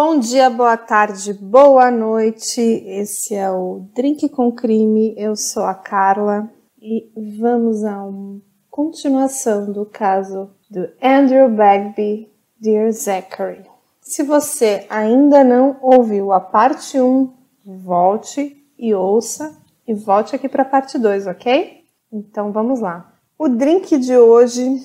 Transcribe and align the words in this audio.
Bom 0.00 0.20
dia, 0.20 0.48
boa 0.48 0.76
tarde, 0.76 1.32
boa 1.32 1.90
noite. 1.90 2.60
Esse 2.60 3.34
é 3.34 3.50
o 3.50 3.88
Drink 3.96 4.28
com 4.28 4.52
Crime. 4.52 5.12
Eu 5.16 5.34
sou 5.34 5.64
a 5.64 5.74
Carla 5.74 6.48
e 6.80 7.10
vamos 7.36 7.82
a 7.82 8.04
uma 8.04 8.40
continuação 8.70 9.72
do 9.72 9.84
caso 9.84 10.50
do 10.70 10.88
Andrew 11.02 11.50
Bagby, 11.50 12.30
Dear 12.60 12.92
Zachary. 12.92 13.64
Se 14.00 14.22
você 14.22 14.86
ainda 14.88 15.42
não 15.42 15.76
ouviu 15.82 16.32
a 16.32 16.38
parte 16.38 17.00
1, 17.00 17.34
volte 17.66 18.56
e 18.78 18.94
ouça 18.94 19.60
e 19.84 19.94
volte 19.94 20.36
aqui 20.36 20.48
para 20.48 20.62
a 20.62 20.64
parte 20.64 20.96
2, 20.96 21.26
ok? 21.26 21.82
Então 22.12 22.52
vamos 22.52 22.78
lá. 22.78 23.14
O 23.36 23.48
drink 23.48 23.98
de 23.98 24.16
hoje 24.16 24.80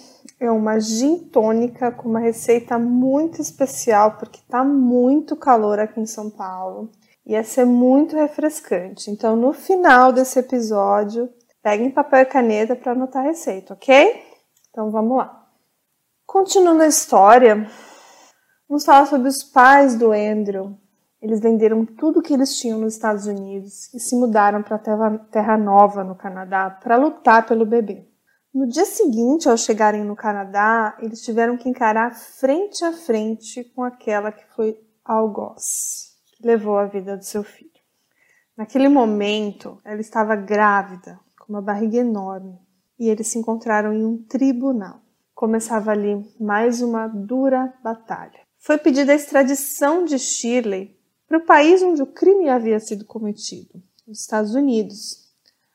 é 0.46 0.52
uma 0.52 0.80
gin 0.80 1.18
tônica 1.18 1.92
com 1.92 2.10
uma 2.10 2.20
receita 2.20 2.78
muito 2.78 3.42
especial 3.42 4.18
porque 4.18 4.42
tá 4.50 4.64
muito 4.64 5.36
calor 5.38 5.80
aqui 5.80 6.02
em 6.02 6.06
São 6.06 6.30
Paulo. 6.30 6.92
Ia 7.26 7.44
ser 7.44 7.66
muito 7.66 8.16
refrescante. 8.16 9.10
Então, 9.10 9.36
no 9.36 9.54
final 9.54 10.12
desse 10.12 10.38
episódio, 10.38 11.30
peguem 11.62 11.90
papel 11.90 12.24
e 12.24 12.26
caneta 12.26 12.76
para 12.76 12.92
anotar 12.92 13.24
a 13.24 13.28
receita, 13.28 13.74
ok? 13.74 14.22
Então, 14.70 14.92
vamos 14.92 15.18
lá. 15.18 15.48
Continuando 16.26 16.84
a 16.84 16.88
história, 16.88 17.66
vamos 18.68 18.84
falar 18.84 19.06
sobre 19.06 19.30
os 19.30 19.44
pais 19.44 19.96
do 19.96 20.12
Andrew. 20.12 20.78
Eles 21.22 21.40
venderam 21.40 21.86
tudo 21.86 22.22
que 22.22 22.34
eles 22.34 22.58
tinham 22.58 22.80
nos 22.80 22.96
Estados 22.96 23.28
Unidos 23.28 23.94
e 23.94 24.00
se 24.00 24.14
mudaram 24.14 24.62
para 24.62 24.78
Terra 25.32 25.58
Nova, 25.58 26.04
no 26.04 26.16
Canadá, 26.16 26.70
para 26.70 26.98
lutar 26.98 27.46
pelo 27.46 27.66
bebê. 27.66 28.13
No 28.54 28.68
dia 28.68 28.86
seguinte, 28.86 29.50
ao 29.50 29.58
chegarem 29.58 30.04
no 30.04 30.16
Canadá, 30.16 30.96
eles 31.00 31.24
tiveram 31.24 31.58
que 31.58 31.68
encarar 31.68 32.16
frente 32.16 32.86
a 32.86 32.94
frente 32.94 33.64
com 33.64 33.84
aquela 33.84 34.32
que 34.32 34.46
foi 34.54 34.80
algoz, 35.04 36.14
que 36.38 36.46
levou 36.46 36.78
a 36.78 36.86
vida 36.86 37.18
do 37.18 37.26
seu 37.26 37.44
filho. 37.44 37.72
Naquele 38.56 38.88
momento, 38.88 39.82
ela 39.84 40.00
estava 40.00 40.36
grávida, 40.36 41.20
com 41.40 41.52
uma 41.52 41.64
barriga 41.64 41.98
enorme, 41.98 42.60
e 43.00 43.10
eles 43.10 43.26
se 43.28 43.40
encontraram 43.40 43.92
em 43.92 44.06
um 44.06 44.24
tribunal. 44.24 45.02
Começava 45.34 45.90
ali 45.90 46.24
mais 46.40 46.80
uma 46.80 47.08
dura 47.08 47.74
batalha. 47.84 48.40
Foi 48.60 48.78
pedida 48.78 49.14
a 49.14 49.16
extradição 49.16 50.06
de 50.06 50.20
Shirley 50.20 50.96
para 51.28 51.40
o 51.40 51.46
país 51.46 51.82
onde 51.82 52.04
o 52.04 52.14
crime 52.14 52.48
havia 52.50 52.80
sido 52.80 53.04
cometido, 53.04 53.82
os 54.08 54.20
Estados 54.20 54.54
Unidos, 54.54 55.23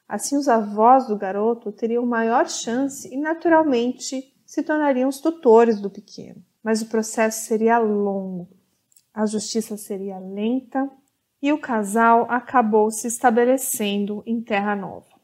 Assim, 0.08 0.36
os 0.38 0.48
avós 0.48 1.06
do 1.06 1.16
garoto 1.16 1.70
teriam 1.70 2.06
maior 2.06 2.48
chance 2.48 3.12
e, 3.12 3.16
naturalmente, 3.16 4.34
se 4.46 4.62
tornariam 4.62 5.08
os 5.08 5.20
tutores 5.20 5.80
do 5.80 5.90
pequeno. 5.90 6.42
Mas 6.62 6.80
o 6.80 6.86
processo 6.86 7.46
seria 7.46 7.78
longo, 7.78 8.48
a 9.12 9.26
justiça 9.26 9.76
seria 9.76 10.18
lenta 10.18 10.90
e 11.42 11.52
o 11.52 11.60
casal 11.60 12.26
acabou 12.30 12.90
se 12.90 13.06
estabelecendo 13.06 14.22
em 14.24 14.40
Terra 14.40 14.74
Nova. 14.74 15.17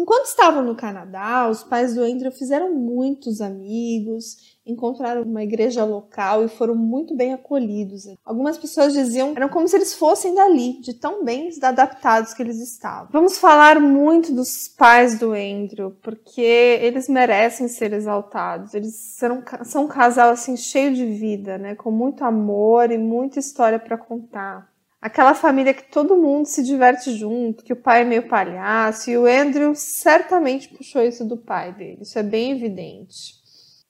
Enquanto 0.00 0.24
estavam 0.24 0.62
no 0.62 0.74
Canadá, 0.74 1.46
os 1.46 1.62
pais 1.62 1.94
do 1.94 2.02
Andrew 2.02 2.32
fizeram 2.32 2.74
muitos 2.74 3.42
amigos, 3.42 4.58
encontraram 4.66 5.22
uma 5.22 5.42
igreja 5.42 5.84
local 5.84 6.42
e 6.42 6.48
foram 6.48 6.74
muito 6.74 7.14
bem 7.14 7.34
acolhidos. 7.34 8.04
Algumas 8.24 8.56
pessoas 8.56 8.94
diziam 8.94 9.32
que 9.32 9.38
eram 9.38 9.50
como 9.50 9.68
se 9.68 9.76
eles 9.76 9.92
fossem 9.92 10.34
dali, 10.34 10.80
de 10.80 10.94
tão 10.94 11.22
bem 11.22 11.50
adaptados 11.62 12.32
que 12.32 12.42
eles 12.42 12.58
estavam. 12.60 13.10
Vamos 13.12 13.36
falar 13.36 13.78
muito 13.78 14.32
dos 14.32 14.68
pais 14.68 15.18
do 15.18 15.32
Andrew, 15.32 15.90
porque 16.02 16.40
eles 16.40 17.06
merecem 17.06 17.68
ser 17.68 17.92
exaltados. 17.92 18.72
Eles 18.72 18.94
são, 19.18 19.42
são 19.64 19.84
um 19.84 19.88
casal 19.88 20.30
assim 20.30 20.56
cheio 20.56 20.94
de 20.94 21.04
vida, 21.04 21.58
né, 21.58 21.74
com 21.74 21.90
muito 21.90 22.24
amor 22.24 22.90
e 22.90 22.96
muita 22.96 23.38
história 23.38 23.78
para 23.78 23.98
contar 23.98 24.69
aquela 25.00 25.34
família 25.34 25.72
que 25.72 25.90
todo 25.90 26.16
mundo 26.16 26.46
se 26.46 26.62
diverte 26.62 27.16
junto, 27.16 27.64
que 27.64 27.72
o 27.72 27.76
pai 27.76 28.02
é 28.02 28.04
meio 28.04 28.28
palhaço, 28.28 29.10
e 29.10 29.16
o 29.16 29.26
Andrew 29.26 29.74
certamente 29.74 30.68
puxou 30.68 31.02
isso 31.02 31.24
do 31.24 31.36
pai 31.36 31.72
dele, 31.72 32.02
isso 32.02 32.18
é 32.18 32.22
bem 32.22 32.52
evidente. 32.52 33.40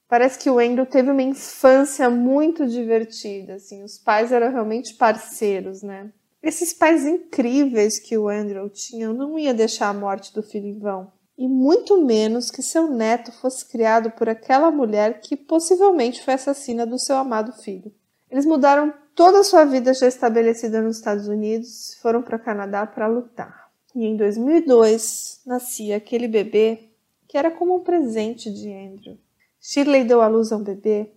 Parece 0.09 0.38
que 0.38 0.50
o 0.50 0.59
Andrew 0.59 0.87
teve 0.87 1.10
uma 1.10 1.22
infância 1.22 2.10
muito 2.10 2.66
divertida, 2.66 3.54
assim, 3.54 3.82
os 3.82 3.99
pais 3.99 4.32
eram 4.32 4.50
realmente 4.50 4.94
parceiros, 4.94 5.82
né? 5.82 6.10
Esses 6.43 6.72
pais 6.72 7.04
incríveis 7.04 7.99
que 7.99 8.16
o 8.16 8.28
Andrew 8.28 8.69
tinha 8.70 9.12
não 9.12 9.38
ia 9.38 9.53
deixar 9.53 9.88
a 9.88 9.94
morte 9.94 10.32
do 10.32 10.43
filho 10.43 10.66
em 10.66 10.78
vão. 10.78 11.12
E 11.37 11.47
muito 11.47 12.00
menos 12.03 12.50
que 12.50 12.62
seu 12.62 12.91
neto 12.91 13.31
fosse 13.31 13.66
criado 13.66 14.10
por 14.10 14.28
aquela 14.28 14.70
mulher 14.70 15.20
que 15.20 15.37
possivelmente 15.37 16.22
foi 16.22 16.34
assassina 16.34 16.87
do 16.87 16.99
seu 16.99 17.16
amado 17.16 17.53
filho. 17.53 17.93
Eles 18.31 18.47
mudaram 18.47 18.95
toda 19.15 19.41
a 19.41 19.45
sua 19.45 19.65
vida 19.65 19.93
já 19.93 20.07
estabelecida 20.07 20.81
nos 20.81 20.97
Estados 20.97 21.29
Unidos, 21.29 21.99
foram 22.01 22.23
para 22.23 22.37
o 22.37 22.41
Canadá 22.41 22.87
para 22.87 23.07
lutar. 23.07 23.71
E 23.95 24.07
em 24.07 24.17
2002 24.17 25.43
nascia 25.45 25.97
aquele 25.97 26.29
bebê 26.29 26.91
que 27.27 27.37
era 27.37 27.51
como 27.51 27.77
um 27.77 27.81
presente 27.81 28.53
de 28.53 28.73
Andrew. 28.73 29.19
Shirley 29.61 30.05
deu 30.05 30.21
à 30.21 30.29
luz 30.29 30.53
a 30.53 30.57
um 30.57 30.63
bebê 30.63 31.13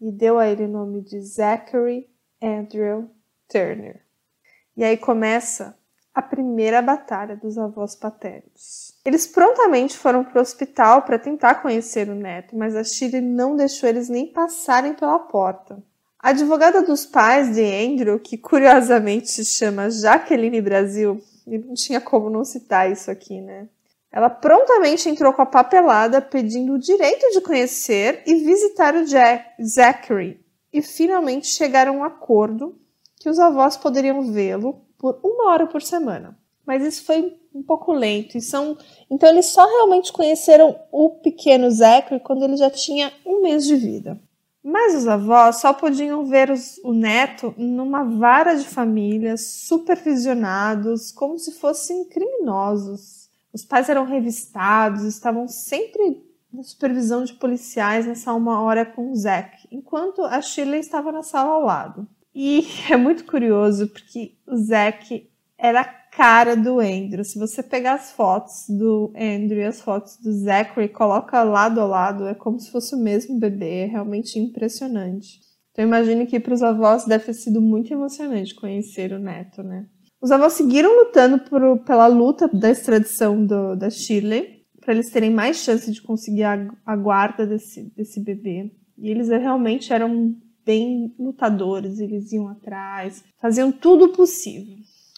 e 0.00 0.12
deu 0.12 0.38
a 0.38 0.46
ele 0.46 0.64
o 0.64 0.68
nome 0.68 1.00
de 1.02 1.20
Zachary 1.20 2.08
Andrew 2.40 3.10
Turner. 3.48 4.02
E 4.76 4.84
aí 4.84 4.96
começa 4.96 5.76
a 6.14 6.22
primeira 6.22 6.80
batalha 6.82 7.36
dos 7.36 7.58
avós 7.58 7.94
paternos. 7.94 8.94
Eles 9.04 9.26
prontamente 9.26 9.96
foram 9.96 10.24
para 10.24 10.38
o 10.38 10.42
hospital 10.42 11.02
para 11.02 11.18
tentar 11.18 11.56
conhecer 11.56 12.08
o 12.08 12.14
neto, 12.14 12.56
mas 12.56 12.74
a 12.74 12.84
Shirley 12.84 13.20
não 13.20 13.56
deixou 13.56 13.88
eles 13.88 14.08
nem 14.08 14.26
passarem 14.26 14.94
pela 14.94 15.18
porta. 15.18 15.82
A 16.22 16.30
advogada 16.30 16.82
dos 16.82 17.06
pais 17.06 17.54
de 17.54 17.62
Andrew, 17.62 18.20
que 18.20 18.36
curiosamente 18.36 19.30
se 19.30 19.42
chama 19.42 19.90
Jaqueline 19.90 20.60
Brasil, 20.60 21.18
e 21.46 21.56
não 21.56 21.72
tinha 21.72 21.98
como 21.98 22.28
não 22.28 22.44
citar 22.44 22.92
isso 22.92 23.10
aqui, 23.10 23.40
né? 23.40 23.66
Ela 24.12 24.28
prontamente 24.28 25.08
entrou 25.08 25.32
com 25.32 25.40
a 25.40 25.46
papelada 25.46 26.20
pedindo 26.20 26.74
o 26.74 26.78
direito 26.78 27.30
de 27.30 27.40
conhecer 27.40 28.22
e 28.26 28.34
visitar 28.34 28.94
o 28.94 29.06
Jack, 29.06 29.62
Zachary. 29.64 30.44
E 30.70 30.82
finalmente 30.82 31.46
chegaram 31.46 31.94
a 31.94 31.96
um 31.98 32.04
acordo 32.04 32.78
que 33.16 33.30
os 33.30 33.38
avós 33.38 33.78
poderiam 33.78 34.30
vê-lo 34.30 34.84
por 34.98 35.18
uma 35.24 35.50
hora 35.50 35.66
por 35.66 35.80
semana. 35.80 36.36
Mas 36.66 36.84
isso 36.84 37.04
foi 37.04 37.34
um 37.54 37.62
pouco 37.62 37.92
lento. 37.92 38.36
E 38.36 38.42
são... 38.42 38.76
Então 39.10 39.28
eles 39.28 39.46
só 39.46 39.64
realmente 39.64 40.12
conheceram 40.12 40.78
o 40.92 41.10
pequeno 41.20 41.70
Zachary 41.70 42.20
quando 42.20 42.44
ele 42.44 42.58
já 42.58 42.68
tinha 42.68 43.10
um 43.24 43.40
mês 43.40 43.64
de 43.64 43.74
vida. 43.74 44.20
Mas 44.62 44.94
os 44.94 45.08
avós 45.08 45.56
só 45.56 45.72
podiam 45.72 46.26
ver 46.26 46.50
os, 46.50 46.78
o 46.84 46.92
neto 46.92 47.54
numa 47.56 48.04
vara 48.04 48.54
de 48.54 48.68
família, 48.68 49.36
supervisionados, 49.36 51.10
como 51.10 51.38
se 51.38 51.52
fossem 51.52 52.04
criminosos. 52.04 53.30
Os 53.52 53.64
pais 53.64 53.88
eram 53.88 54.04
revistados, 54.04 55.04
estavam 55.04 55.48
sempre 55.48 56.22
na 56.52 56.62
supervisão 56.62 57.24
de 57.24 57.32
policiais 57.34 58.06
nessa 58.06 58.32
uma 58.34 58.60
hora 58.60 58.84
com 58.84 59.10
o 59.10 59.16
Zack, 59.16 59.66
enquanto 59.70 60.22
a 60.22 60.42
Shirley 60.42 60.80
estava 60.80 61.10
na 61.10 61.22
sala 61.22 61.52
ao 61.52 61.64
lado. 61.64 62.06
E 62.34 62.66
é 62.90 62.96
muito 62.96 63.24
curioso 63.24 63.88
porque 63.88 64.34
o 64.46 64.56
Zack 64.56 65.28
era 65.56 65.99
cara 66.20 66.54
do 66.54 66.80
Andrew. 66.80 67.24
Se 67.24 67.38
você 67.38 67.62
pegar 67.62 67.94
as 67.94 68.12
fotos 68.12 68.68
do 68.68 69.10
Andrew 69.16 69.60
e 69.60 69.64
as 69.64 69.80
fotos 69.80 70.18
do 70.18 70.30
Zachary, 70.30 70.90
coloca 70.90 71.42
lado 71.42 71.80
a 71.80 71.86
lado, 71.86 72.26
é 72.26 72.34
como 72.34 72.60
se 72.60 72.70
fosse 72.70 72.94
o 72.94 72.98
mesmo 72.98 73.40
bebê, 73.40 73.84
é 73.84 73.86
realmente 73.86 74.38
impressionante. 74.38 75.40
Então 75.72 75.82
imagine 75.82 76.26
que 76.26 76.38
para 76.38 76.52
os 76.52 76.62
avós 76.62 77.06
deve 77.06 77.24
ter 77.24 77.32
sido 77.32 77.58
muito 77.62 77.90
emocionante 77.90 78.54
conhecer 78.54 79.14
o 79.14 79.18
neto, 79.18 79.62
né? 79.62 79.86
Os 80.20 80.30
avós 80.30 80.52
seguiram 80.52 80.94
lutando 80.94 81.38
por, 81.38 81.78
pela 81.86 82.06
luta 82.06 82.46
da 82.48 82.70
extradição 82.70 83.46
do, 83.46 83.74
da 83.74 83.88
Shirley, 83.88 84.66
para 84.78 84.92
eles 84.92 85.08
terem 85.08 85.30
mais 85.30 85.56
chance 85.56 85.90
de 85.90 86.02
conseguir 86.02 86.44
a, 86.44 86.68
a 86.84 86.96
guarda 86.96 87.46
desse, 87.46 87.90
desse 87.96 88.22
bebê. 88.22 88.70
E 88.98 89.08
eles 89.08 89.28
realmente 89.28 89.90
eram 89.90 90.36
bem 90.66 91.14
lutadores, 91.18 91.98
eles 91.98 92.30
iam 92.30 92.46
atrás, 92.46 93.24
faziam 93.40 93.72
tudo 93.72 94.10
possível. 94.10 94.76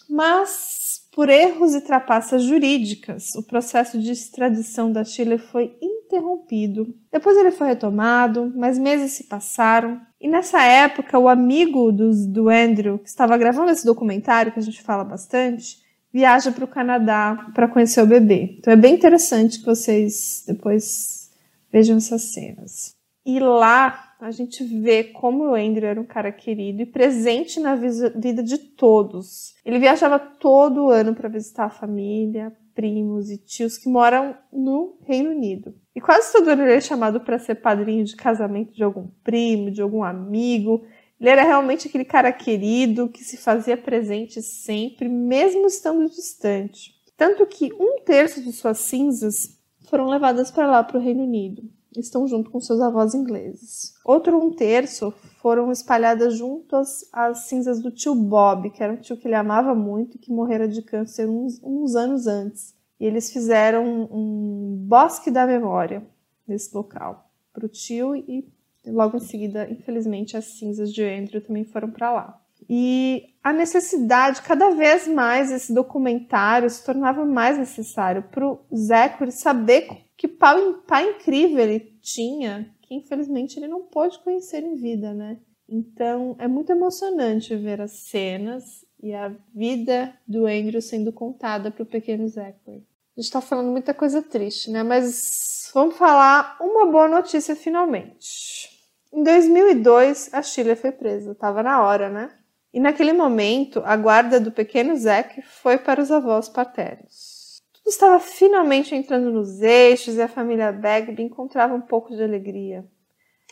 Mas 0.09 0.82
por 1.13 1.29
erros 1.29 1.75
e 1.75 1.81
trapaças 1.81 2.43
jurídicas, 2.43 3.35
o 3.35 3.43
processo 3.43 3.99
de 3.99 4.11
extradição 4.11 4.91
da 4.91 5.03
Chile 5.03 5.37
foi 5.37 5.77
interrompido. 5.79 6.93
Depois 7.11 7.37
ele 7.37 7.51
foi 7.51 7.67
retomado, 7.67 8.51
mas 8.55 8.79
meses 8.79 9.11
se 9.11 9.25
passaram. 9.25 10.01
E 10.19 10.27
nessa 10.27 10.61
época, 10.63 11.19
o 11.19 11.29
amigo 11.29 11.91
do, 11.91 12.11
do 12.27 12.49
Andrew, 12.49 12.97
que 12.97 13.09
estava 13.09 13.37
gravando 13.37 13.71
esse 13.71 13.85
documentário, 13.85 14.51
que 14.51 14.59
a 14.59 14.63
gente 14.63 14.81
fala 14.81 15.03
bastante, 15.03 15.77
viaja 16.11 16.51
para 16.51 16.65
o 16.65 16.67
Canadá 16.67 17.47
para 17.53 17.67
conhecer 17.67 18.01
o 18.01 18.07
bebê. 18.07 18.55
Então 18.57 18.73
é 18.73 18.77
bem 18.77 18.95
interessante 18.95 19.59
que 19.59 19.65
vocês 19.65 20.43
depois 20.47 21.31
vejam 21.71 21.97
essas 21.97 22.33
cenas. 22.33 22.95
E 23.25 23.39
lá 23.39 24.12
a 24.23 24.31
gente 24.31 24.63
vê 24.63 25.03
como 25.03 25.49
o 25.49 25.53
Andrew 25.53 25.85
era 25.85 25.99
um 25.99 26.05
cara 26.05 26.31
querido 26.31 26.81
e 26.81 26.85
presente 26.85 27.59
na 27.59 27.75
vida 27.75 28.41
de 28.41 28.57
todos. 28.57 29.53
Ele 29.65 29.79
viajava 29.79 30.17
todo 30.17 30.89
ano 30.89 31.13
para 31.13 31.27
visitar 31.27 31.65
a 31.65 31.69
família, 31.69 32.55
primos 32.73 33.29
e 33.29 33.37
tios 33.37 33.77
que 33.77 33.89
moram 33.89 34.33
no 34.51 34.97
Reino 35.01 35.31
Unido. 35.31 35.75
E 35.93 35.99
quase 35.99 36.31
todo 36.31 36.49
ano 36.49 36.63
ele 36.63 36.71
é 36.71 36.79
chamado 36.79 37.19
para 37.19 37.37
ser 37.37 37.55
padrinho 37.55 38.05
de 38.05 38.15
casamento 38.15 38.73
de 38.73 38.81
algum 38.81 39.07
primo, 39.25 39.69
de 39.69 39.81
algum 39.81 40.03
amigo. 40.03 40.85
Ele 41.19 41.29
era 41.29 41.43
realmente 41.43 41.89
aquele 41.89 42.05
cara 42.05 42.31
querido 42.31 43.09
que 43.09 43.25
se 43.25 43.35
fazia 43.35 43.75
presente 43.75 44.41
sempre, 44.41 45.09
mesmo 45.09 45.67
estando 45.67 46.09
distante. 46.09 46.93
Tanto 47.17 47.45
que 47.45 47.73
um 47.73 47.99
terço 48.05 48.41
de 48.41 48.53
suas 48.53 48.77
cinzas 48.79 49.59
foram 49.89 50.07
levadas 50.07 50.49
para 50.49 50.65
lá, 50.65 50.81
para 50.81 50.97
o 50.97 51.01
Reino 51.01 51.23
Unido. 51.23 51.61
Estão 51.99 52.27
junto 52.27 52.49
com 52.49 52.59
seus 52.59 52.79
avós 52.81 53.13
ingleses. 53.13 53.93
Outro 54.03 54.37
um 54.37 54.51
terço 54.51 55.13
foram 55.41 55.71
espalhadas 55.71 56.35
junto 56.35 56.75
às, 56.75 57.45
cinzas 57.47 57.81
do 57.81 57.91
tio 57.91 58.15
Bob, 58.15 58.69
que 58.69 58.83
era 58.83 58.93
um 58.93 58.97
tio 58.97 59.17
que 59.17 59.27
ele 59.27 59.35
amava 59.35 59.75
muito 59.75 60.15
e 60.15 60.19
que 60.19 60.31
morrera 60.31 60.67
de 60.67 60.81
câncer 60.81 61.27
uns, 61.27 61.61
uns 61.63 61.95
anos 61.95 62.27
antes. 62.27 62.75
E 62.99 63.05
eles 63.05 63.31
fizeram 63.31 64.07
um 64.11 64.75
bosque 64.87 65.29
da 65.29 65.45
memória 65.45 66.05
nesse 66.47 66.75
local 66.75 67.29
para 67.51 67.65
o 67.65 67.69
tio 67.69 68.15
e 68.15 68.47
logo 68.85 69.17
em 69.17 69.21
seguida, 69.21 69.69
infelizmente, 69.69 70.35
as 70.35 70.45
cinzas 70.45 70.91
de 70.91 71.03
Andrew 71.03 71.41
também 71.41 71.63
foram 71.63 71.91
para 71.91 72.11
lá. 72.11 72.42
E 72.75 73.35
a 73.43 73.53
necessidade, 73.53 74.41
cada 74.41 74.71
vez 74.71 75.07
mais, 75.07 75.51
esse 75.51 75.71
documentário 75.71 76.67
se 76.67 76.83
tornava 76.83 77.23
mais 77.23 77.55
necessário 77.55 78.23
para 78.23 78.47
o 78.47 78.65
Zachary 78.75 79.31
saber 79.31 79.87
que 80.17 80.27
pai, 80.27 80.57
pai 80.87 81.11
incrível 81.11 81.59
ele 81.59 81.79
tinha, 82.01 82.73
que 82.81 82.95
infelizmente 82.95 83.59
ele 83.59 83.67
não 83.67 83.83
pôde 83.83 84.17
conhecer 84.23 84.63
em 84.63 84.73
vida, 84.73 85.13
né? 85.13 85.37
Então 85.69 86.35
é 86.39 86.47
muito 86.47 86.71
emocionante 86.71 87.55
ver 87.55 87.79
as 87.79 87.91
cenas 87.91 88.83
e 88.99 89.13
a 89.13 89.31
vida 89.53 90.11
do 90.27 90.47
Andrew 90.47 90.81
sendo 90.81 91.13
contada 91.13 91.69
para 91.69 91.83
o 91.83 91.85
pequeno 91.85 92.27
Zachary. 92.27 92.83
A 93.15 93.21
gente 93.21 93.25
está 93.25 93.39
falando 93.39 93.69
muita 93.69 93.93
coisa 93.93 94.19
triste, 94.19 94.71
né? 94.71 94.81
Mas 94.81 95.69
vamos 95.75 95.95
falar 95.95 96.57
uma 96.59 96.87
boa 96.87 97.07
notícia 97.07 97.55
finalmente. 97.55 98.67
Em 99.13 99.21
2002, 99.21 100.33
a 100.33 100.41
Sheila 100.41 100.75
foi 100.75 100.91
presa. 100.91 101.35
Tava 101.35 101.61
na 101.61 101.83
hora, 101.83 102.09
né? 102.09 102.31
E 102.73 102.79
naquele 102.79 103.13
momento, 103.13 103.83
a 103.85 103.95
guarda 103.95 104.39
do 104.39 104.51
pequeno 104.51 104.95
Zack 104.97 105.41
foi 105.43 105.77
para 105.77 106.01
os 106.01 106.09
avós 106.09 106.49
paternos. 106.49 107.61
Tudo 107.71 107.87
estava 107.87 108.19
finalmente 108.19 108.95
entrando 108.95 109.31
nos 109.31 109.61
eixos 109.61 110.15
e 110.15 110.21
a 110.21 110.27
família 110.27 110.71
Bagby 110.71 111.21
encontrava 111.21 111.75
um 111.75 111.81
pouco 111.81 112.15
de 112.15 112.23
alegria. 112.23 112.83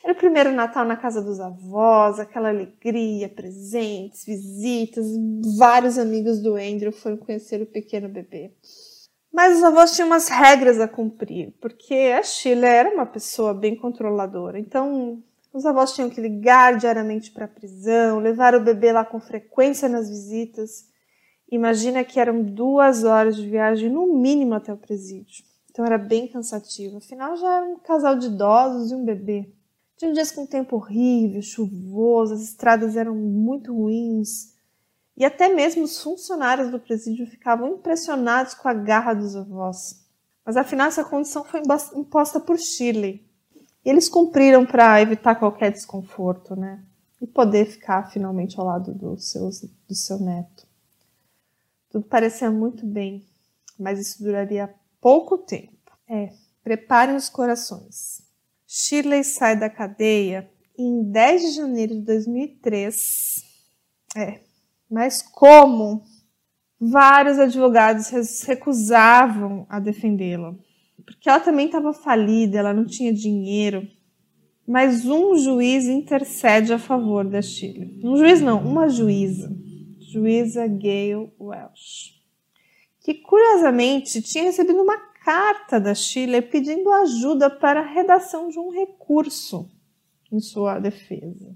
Era 0.03 0.13
o 0.13 0.15
primeiro 0.15 0.51
Natal 0.51 0.83
na 0.83 0.97
casa 0.97 1.21
dos 1.21 1.39
avós, 1.39 2.19
aquela 2.19 2.49
alegria, 2.49 3.29
presentes, 3.29 4.25
visitas, 4.25 5.05
vários 5.55 5.99
amigos 5.99 6.41
do 6.41 6.55
Andrew 6.55 6.91
foram 6.91 7.17
conhecer 7.17 7.61
o 7.61 7.67
pequeno 7.67 8.09
bebê. 8.09 8.51
Mas 9.31 9.57
os 9.57 9.63
avós 9.63 9.91
tinham 9.95 10.07
umas 10.07 10.27
regras 10.27 10.79
a 10.79 10.87
cumprir, 10.87 11.53
porque 11.61 11.93
a 12.17 12.23
Sheila 12.23 12.67
era 12.67 12.89
uma 12.89 13.05
pessoa 13.05 13.53
bem 13.53 13.75
controladora. 13.75 14.57
Então, 14.57 15.21
os 15.53 15.65
avós 15.65 15.93
tinham 15.93 16.09
que 16.09 16.21
ligar 16.21 16.77
diariamente 16.77 17.31
para 17.31 17.45
a 17.45 17.47
prisão, 17.47 18.19
levar 18.19 18.55
o 18.55 18.63
bebê 18.63 18.91
lá 18.91 19.03
com 19.03 19.19
frequência 19.19 19.89
nas 19.89 20.09
visitas. 20.09 20.85
Imagina 21.51 22.03
que 22.03 22.19
eram 22.19 22.41
duas 22.41 23.03
horas 23.03 23.35
de 23.35 23.49
viagem, 23.49 23.89
no 23.89 24.13
mínimo, 24.13 24.53
até 24.53 24.71
o 24.71 24.77
presídio. 24.77 25.43
Então 25.69 25.85
era 25.85 25.97
bem 25.97 26.27
cansativo. 26.27 26.97
Afinal, 26.97 27.35
já 27.35 27.57
era 27.57 27.65
um 27.65 27.79
casal 27.79 28.17
de 28.17 28.27
idosos 28.27 28.91
e 28.91 28.95
um 28.95 29.03
bebê. 29.03 29.51
Tinha 29.97 30.13
dias 30.13 30.31
com 30.31 30.45
tempo 30.45 30.77
horrível, 30.77 31.41
chuvoso, 31.41 32.33
as 32.33 32.41
estradas 32.41 32.95
eram 32.95 33.15
muito 33.15 33.73
ruins. 33.73 34.53
E 35.15 35.25
até 35.25 35.49
mesmo 35.49 35.83
os 35.83 36.01
funcionários 36.01 36.71
do 36.71 36.79
presídio 36.79 37.27
ficavam 37.27 37.75
impressionados 37.75 38.53
com 38.53 38.67
a 38.67 38.73
garra 38.73 39.13
dos 39.13 39.35
avós. 39.35 40.01
Mas 40.45 40.57
afinal, 40.57 40.87
essa 40.87 41.03
condição 41.03 41.43
foi 41.43 41.61
imposta 41.95 42.39
por 42.39 42.57
Shirley, 42.57 43.23
e 43.83 43.89
eles 43.89 44.07
cumpriram 44.07 44.65
para 44.65 45.01
evitar 45.01 45.35
qualquer 45.35 45.71
desconforto, 45.71 46.55
né? 46.55 46.83
E 47.19 47.27
poder 47.27 47.65
ficar 47.65 48.09
finalmente 48.11 48.59
ao 48.59 48.65
lado 48.65 48.93
do, 48.93 49.17
seus, 49.17 49.61
do 49.61 49.95
seu 49.95 50.19
neto. 50.19 50.67
Tudo 51.89 52.05
parecia 52.05 52.49
muito 52.49 52.85
bem, 52.85 53.25
mas 53.77 53.99
isso 53.99 54.23
duraria 54.23 54.73
pouco 54.99 55.37
tempo. 55.37 55.91
É, 56.07 56.31
preparem 56.63 57.15
os 57.15 57.29
corações. 57.29 58.21
Shirley 58.67 59.23
sai 59.23 59.57
da 59.57 59.69
cadeia 59.69 60.49
em 60.77 61.03
10 61.03 61.41
de 61.41 61.51
janeiro 61.51 61.95
de 61.95 62.01
2003. 62.01 63.43
É, 64.15 64.39
mas 64.89 65.21
como? 65.21 66.03
Vários 66.79 67.37
advogados 67.37 68.09
recusavam 68.43 69.67
a 69.69 69.79
defendê-la 69.79 70.55
porque 71.05 71.29
ela 71.29 71.39
também 71.39 71.65
estava 71.65 71.93
falida, 71.93 72.59
ela 72.59 72.73
não 72.73 72.85
tinha 72.85 73.13
dinheiro. 73.13 73.87
Mas 74.67 75.05
um 75.05 75.37
juiz 75.37 75.85
intercede 75.85 76.71
a 76.71 76.79
favor 76.79 77.25
da 77.25 77.41
Chile. 77.41 77.99
Um 78.03 78.15
juiz 78.15 78.41
não, 78.41 78.59
uma 78.59 78.87
juíza. 78.87 79.55
Juíza 79.99 80.67
Gail 80.67 81.33
Welsh. 81.39 82.21
Que 82.99 83.15
curiosamente 83.15 84.21
tinha 84.21 84.45
recebido 84.45 84.81
uma 84.81 84.97
carta 85.23 85.79
da 85.79 85.93
Chile 85.93 86.41
pedindo 86.41 86.91
ajuda 86.91 87.49
para 87.49 87.81
a 87.81 87.85
redação 87.85 88.49
de 88.49 88.59
um 88.59 88.69
recurso 88.69 89.69
em 90.31 90.39
sua 90.39 90.79
defesa. 90.79 91.55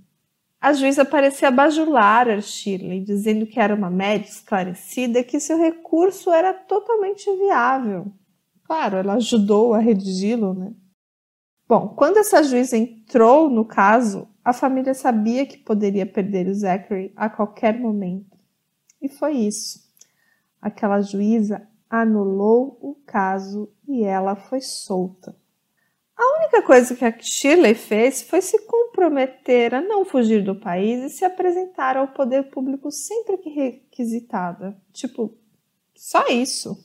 A 0.65 0.74
juíza 0.74 1.06
parecia 1.06 1.51
bajular 1.51 2.27
a 2.27 2.42
Shirley, 2.42 3.01
dizendo 3.01 3.45
que 3.45 3.59
era 3.59 3.75
uma 3.75 3.89
médica 3.89 4.31
esclarecida 4.31 5.19
e 5.19 5.24
que 5.24 5.39
seu 5.39 5.59
recurso 5.59 6.31
era 6.31 6.53
totalmente 6.53 7.31
viável. 7.38 8.12
Claro, 8.66 8.98
ela 8.98 9.14
ajudou 9.14 9.74
a 9.74 9.80
redigi-lo, 9.80 10.54
né? 10.54 10.74
Bom, 11.68 11.90
quando 11.90 12.18
essa 12.18 12.44
juíza 12.44 12.78
entrou 12.78 13.50
no 13.50 13.66
caso, 13.66 14.28
a 14.44 14.54
família 14.54 14.94
sabia 14.94 15.46
que 15.46 15.58
poderia 15.58 16.06
perder 16.06 16.48
o 16.48 16.54
Zachary 16.54 17.12
a 17.16 17.30
qualquer 17.30 17.80
momento. 17.80 18.38
E 19.02 19.10
foi 19.10 19.34
isso. 19.34 19.80
Aquela 20.62 21.02
juíza 21.02 21.68
anulou 21.90 22.78
o 22.82 22.96
caso 23.06 23.72
e 23.88 24.04
ela 24.04 24.36
foi 24.36 24.62
solta. 24.62 25.36
A 26.18 26.40
única 26.40 26.62
coisa 26.62 26.96
que 26.96 27.04
a 27.04 27.20
Shirley 27.20 27.76
fez 27.76 28.22
foi 28.22 28.42
se 28.42 28.66
comprometer 28.66 29.76
a 29.76 29.82
não 29.82 30.06
fugir 30.06 30.44
do 30.44 30.56
país 30.56 31.04
e 31.04 31.10
se 31.10 31.26
apresentar 31.26 31.98
ao 31.98 32.08
poder 32.10 32.50
público 32.50 32.90
sempre 32.90 33.38
que 33.38 33.50
requisitada. 33.50 34.78
Tipo, 34.94 35.36
só 35.94 36.26
isso. 36.28 36.78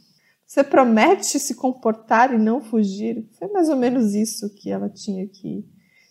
Você 0.51 0.65
promete 0.65 1.39
se 1.39 1.55
comportar 1.55 2.35
e 2.35 2.37
não 2.37 2.61
fugir. 2.61 3.25
Foi 3.39 3.47
mais 3.53 3.69
ou 3.69 3.77
menos 3.77 4.15
isso 4.17 4.53
que 4.53 4.69
ela 4.69 4.89
tinha 4.89 5.25
que 5.29 5.65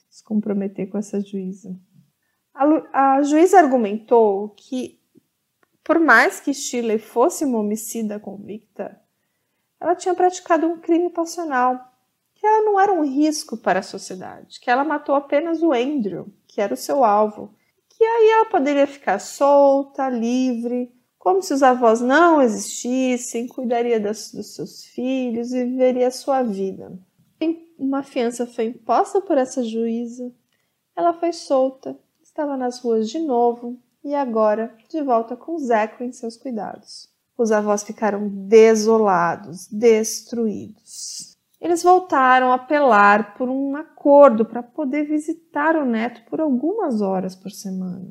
se 0.09 0.23
comprometer 0.23 0.87
com 0.87 0.97
essa 0.97 1.19
juíza. 1.19 1.77
A, 2.53 3.15
a 3.17 3.21
juíza 3.21 3.59
argumentou 3.59 4.47
que, 4.51 4.97
por 5.83 5.99
mais 5.99 6.39
que 6.39 6.53
Shirley 6.53 6.99
fosse 6.99 7.43
uma 7.43 7.59
homicida 7.59 8.17
convicta, 8.17 9.01
ela 9.77 9.93
tinha 9.93 10.15
praticado 10.15 10.67
um 10.67 10.79
crime 10.79 11.09
passional, 11.09 11.77
que 12.33 12.47
ela 12.47 12.63
não 12.63 12.79
era 12.79 12.93
um 12.93 13.03
risco 13.03 13.57
para 13.57 13.79
a 13.79 13.83
sociedade, 13.83 14.61
que 14.61 14.71
ela 14.71 14.85
matou 14.85 15.15
apenas 15.15 15.61
o 15.61 15.73
Andrew, 15.73 16.31
que 16.47 16.61
era 16.61 16.73
o 16.73 16.77
seu 16.77 17.03
alvo, 17.03 17.53
que 17.89 18.05
aí 18.05 18.29
ela 18.29 18.45
poderia 18.45 18.87
ficar 18.87 19.19
solta, 19.19 20.07
livre, 20.07 20.97
como 21.29 21.43
se 21.43 21.53
os 21.53 21.61
avós 21.61 22.01
não 22.01 22.41
existissem, 22.41 23.47
cuidaria 23.47 23.99
das, 23.99 24.31
dos 24.31 24.55
seus 24.55 24.83
filhos 24.83 25.53
e 25.53 25.63
viveria 25.63 26.07
a 26.07 26.11
sua 26.11 26.41
vida. 26.41 26.91
Uma 27.77 28.01
fiança 28.01 28.47
foi 28.47 28.65
imposta 28.65 29.21
por 29.21 29.37
essa 29.37 29.63
juíza, 29.63 30.33
ela 30.97 31.13
foi 31.13 31.31
solta, 31.31 31.95
estava 32.19 32.57
nas 32.57 32.79
ruas 32.79 33.07
de 33.07 33.19
novo 33.19 33.79
e 34.03 34.15
agora 34.15 34.75
de 34.89 35.03
volta 35.03 35.35
com 35.35 35.59
Zachary 35.59 36.05
em 36.05 36.11
seus 36.11 36.35
cuidados. 36.35 37.07
Os 37.37 37.51
avós 37.51 37.83
ficaram 37.83 38.27
desolados, 38.27 39.67
destruídos. 39.67 41.37
Eles 41.61 41.83
voltaram 41.83 42.51
a 42.51 42.55
apelar 42.55 43.35
por 43.35 43.47
um 43.47 43.75
acordo 43.75 44.43
para 44.45 44.63
poder 44.63 45.03
visitar 45.03 45.75
o 45.75 45.85
neto 45.85 46.27
por 46.27 46.41
algumas 46.41 47.01
horas 47.01 47.35
por 47.35 47.51
semana. 47.51 48.09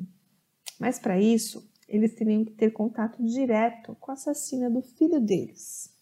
Mas 0.79 0.97
para 0.97 1.19
isso, 1.19 1.68
eles 1.89 2.13
teriam 2.13 2.45
que 2.45 2.51
ter 2.51 2.71
contato 2.71 3.21
direto 3.23 3.97
com 3.99 4.11
a 4.11 4.13
assassina 4.13 4.69
do 4.69 4.81
filho 4.81 5.19
deles. 5.19 5.93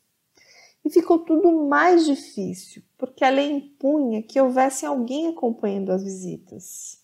E 0.84 0.90
ficou 0.90 1.20
tudo 1.20 1.68
mais 1.68 2.06
difícil, 2.06 2.84
porque 2.98 3.24
a 3.24 3.30
lei 3.30 3.50
impunha 3.52 4.22
que 4.22 4.40
houvesse 4.40 4.86
alguém 4.86 5.28
acompanhando 5.28 5.92
as 5.92 6.04
visitas. 6.04 7.04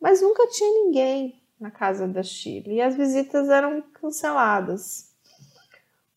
Mas 0.00 0.22
nunca 0.22 0.46
tinha 0.48 0.84
ninguém 0.84 1.42
na 1.58 1.70
casa 1.70 2.06
da 2.06 2.22
Shirley 2.22 2.76
e 2.76 2.80
as 2.80 2.94
visitas 2.94 3.48
eram 3.48 3.82
canceladas. 3.92 5.14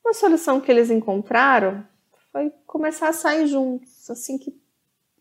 Uma 0.04 0.14
solução 0.14 0.62
que 0.62 0.72
eles 0.72 0.90
encontraram 0.90 1.86
foi 2.32 2.50
começar 2.66 3.10
a 3.10 3.14
sair 3.14 3.48
juntos, 3.48 4.10
assim 4.10 4.38
que 4.38 4.58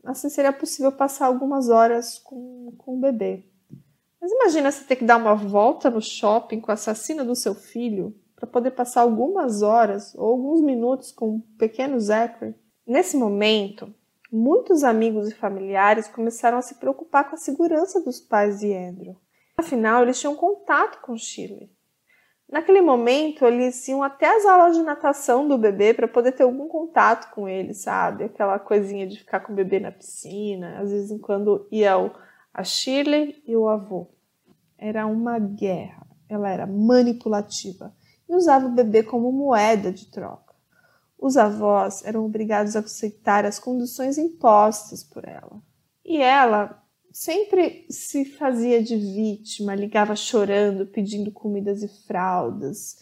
assim 0.05 0.29
seria 0.29 0.53
possível 0.53 0.91
passar 0.91 1.27
algumas 1.27 1.69
horas 1.69 2.19
com, 2.19 2.75
com 2.79 2.97
o 2.97 3.01
bebê. 3.01 3.45
Mas 4.23 4.31
imagina 4.31 4.71
você 4.71 4.85
ter 4.85 4.95
que 4.95 5.05
dar 5.05 5.17
uma 5.17 5.35
volta 5.35 5.91
no 5.91 6.01
shopping 6.01 6.61
com 6.61 6.71
a 6.71 6.75
assassina 6.75 7.25
do 7.25 7.35
seu 7.35 7.57
filho 7.57 8.15
para 8.37 8.47
poder 8.47 8.71
passar 8.71 9.01
algumas 9.01 9.63
horas 9.63 10.15
ou 10.15 10.31
alguns 10.31 10.61
minutos 10.61 11.11
com 11.11 11.37
o 11.37 11.41
pequeno 11.59 11.99
Zachary. 11.99 12.55
Nesse 12.87 13.17
momento, 13.17 13.93
muitos 14.31 14.85
amigos 14.85 15.29
e 15.29 15.35
familiares 15.35 16.07
começaram 16.07 16.57
a 16.57 16.63
se 16.63 16.77
preocupar 16.77 17.29
com 17.29 17.35
a 17.35 17.39
segurança 17.39 18.01
dos 18.01 18.21
pais 18.21 18.61
de 18.61 18.73
Andrew. 18.73 19.17
Afinal, 19.57 20.03
eles 20.03 20.21
tinham 20.21 20.37
contato 20.37 21.01
com 21.01 21.17
Shirley. 21.17 21.69
Naquele 22.49 22.81
momento, 22.81 23.45
eles 23.45 23.89
iam 23.89 24.05
até 24.05 24.37
as 24.37 24.47
aulas 24.47 24.77
de 24.77 24.85
natação 24.85 25.49
do 25.49 25.59
bebê 25.59 25.93
para 25.95 26.07
poder 26.07 26.31
ter 26.31 26.45
algum 26.45 26.69
contato 26.69 27.33
com 27.35 27.49
ele, 27.49 27.75
sabe? 27.75 28.25
Aquela 28.25 28.61
coisinha 28.61 29.05
de 29.05 29.19
ficar 29.19 29.41
com 29.41 29.53
o 29.53 29.57
bebê 29.57 29.81
na 29.81 29.91
piscina. 29.91 30.79
Às 30.79 30.93
vezes, 30.93 31.21
quando 31.21 31.67
ia 31.73 31.97
a 32.53 32.65
Shirley 32.65 33.43
e 33.47 33.57
o 33.57 33.69
avô. 33.69 34.09
Era 34.77 35.07
uma 35.07 35.39
guerra. 35.39 36.07
Ela 36.29 36.51
era 36.51 36.67
manipulativa 36.67 37.95
e 38.29 38.35
usava 38.35 38.67
o 38.67 38.75
bebê 38.75 39.03
como 39.03 39.31
moeda 39.33 39.93
de 39.93 40.07
troca. 40.07 40.55
Os 41.19 41.37
avós 41.37 42.05
eram 42.05 42.25
obrigados 42.25 42.75
a 42.75 42.81
aceitar 42.81 43.45
as 43.45 43.59
condições 43.59 44.19
impostas 44.19 45.05
por 45.05 45.27
ela. 45.27 45.63
E 46.05 46.17
ela 46.17 46.83
sempre 47.13 47.87
se 47.91 48.25
fazia 48.25 48.83
de 48.83 48.97
vítima, 48.97 49.75
ligava 49.75 50.17
chorando, 50.17 50.87
pedindo 50.87 51.31
comidas 51.31 51.83
e 51.83 51.89
fraldas, 52.07 52.97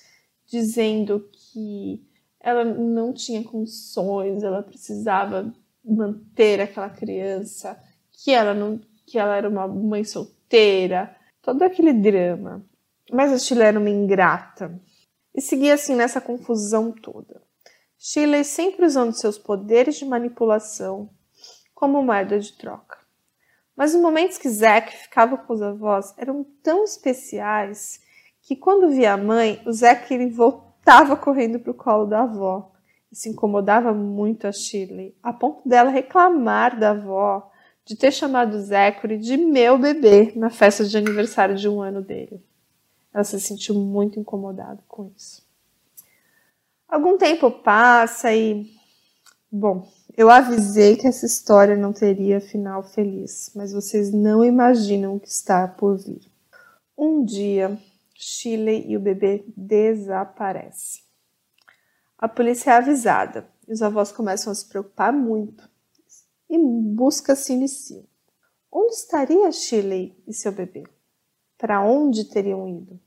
dizendo 0.46 1.30
que 1.32 2.04
ela 2.40 2.64
não 2.64 3.12
tinha 3.12 3.44
condições, 3.44 4.42
ela 4.42 4.62
precisava 4.62 5.52
manter 5.84 6.60
aquela 6.60 6.90
criança, 6.90 7.80
que 8.10 8.32
ela 8.32 8.52
não, 8.52 8.80
que 9.10 9.18
ela 9.18 9.36
era 9.36 9.48
uma 9.48 9.66
mãe 9.66 10.04
solteira, 10.04 11.16
todo 11.42 11.62
aquele 11.62 11.92
drama. 11.92 12.64
Mas 13.10 13.32
a 13.32 13.38
Chile 13.38 13.62
era 13.62 13.78
uma 13.78 13.90
ingrata 13.90 14.80
e 15.34 15.40
seguia 15.40 15.74
assim 15.74 15.96
nessa 15.96 16.20
confusão 16.20 16.92
toda. 16.92 17.42
Shirley 17.98 18.44
sempre 18.44 18.86
usando 18.86 19.12
seus 19.12 19.36
poderes 19.36 19.96
de 19.96 20.04
manipulação 20.04 21.10
como 21.74 22.02
moeda 22.02 22.38
de 22.38 22.56
troca. 22.56 22.98
Mas 23.76 23.94
os 23.94 24.00
momentos 24.00 24.38
que 24.38 24.48
Zack 24.48 24.96
ficava 24.96 25.36
com 25.36 25.52
os 25.52 25.60
avós 25.60 26.14
eram 26.16 26.46
tão 26.62 26.84
especiais 26.84 28.00
que 28.42 28.54
quando 28.54 28.90
via 28.90 29.14
a 29.14 29.16
mãe, 29.16 29.60
o 29.66 29.72
Zack 29.72 30.12
ele 30.14 30.30
voltava 30.30 31.16
correndo 31.16 31.58
para 31.58 31.72
o 31.72 31.74
colo 31.74 32.06
da 32.06 32.22
avó. 32.22 32.70
Isso 33.10 33.28
incomodava 33.28 33.92
muito 33.92 34.46
a 34.46 34.52
Shirley, 34.52 35.16
a 35.20 35.32
ponto 35.32 35.68
dela 35.68 35.90
reclamar 35.90 36.78
da 36.78 36.90
avó 36.90 37.49
de 37.84 37.96
ter 37.96 38.12
chamado 38.12 38.60
Zachary 38.60 39.18
de 39.18 39.36
meu 39.36 39.78
bebê 39.78 40.32
na 40.36 40.50
festa 40.50 40.84
de 40.84 40.96
aniversário 40.96 41.56
de 41.56 41.68
um 41.68 41.80
ano 41.80 42.02
dele. 42.02 42.42
Ela 43.12 43.24
se 43.24 43.40
sentiu 43.40 43.74
muito 43.74 44.20
incomodada 44.20 44.82
com 44.86 45.10
isso. 45.16 45.42
Algum 46.88 47.16
tempo 47.16 47.50
passa 47.50 48.32
e. 48.34 48.68
Bom, 49.50 49.88
eu 50.16 50.30
avisei 50.30 50.96
que 50.96 51.06
essa 51.06 51.26
história 51.26 51.76
não 51.76 51.92
teria 51.92 52.40
final 52.40 52.82
feliz, 52.82 53.50
mas 53.54 53.72
vocês 53.72 54.12
não 54.12 54.44
imaginam 54.44 55.16
o 55.16 55.20
que 55.20 55.28
está 55.28 55.66
por 55.66 55.96
vir. 55.96 56.20
Um 56.96 57.24
dia, 57.24 57.78
Shirley 58.14 58.86
e 58.88 58.96
o 58.96 59.00
bebê 59.00 59.44
desaparecem. 59.56 61.02
A 62.18 62.28
polícia 62.28 62.72
é 62.72 62.74
avisada 62.74 63.48
e 63.66 63.72
os 63.72 63.82
avós 63.82 64.12
começam 64.12 64.52
a 64.52 64.54
se 64.54 64.68
preocupar 64.68 65.12
muito 65.12 65.69
e 66.50 66.58
busca 66.58 67.36
se 67.36 67.52
inicia. 67.52 68.04
Onde 68.70 68.94
estaria 68.94 69.50
Shirley 69.52 70.14
e 70.26 70.34
seu 70.34 70.50
bebê? 70.50 70.82
Para 71.56 71.80
onde 71.80 72.24
teriam 72.24 72.68
ido? 72.68 73.00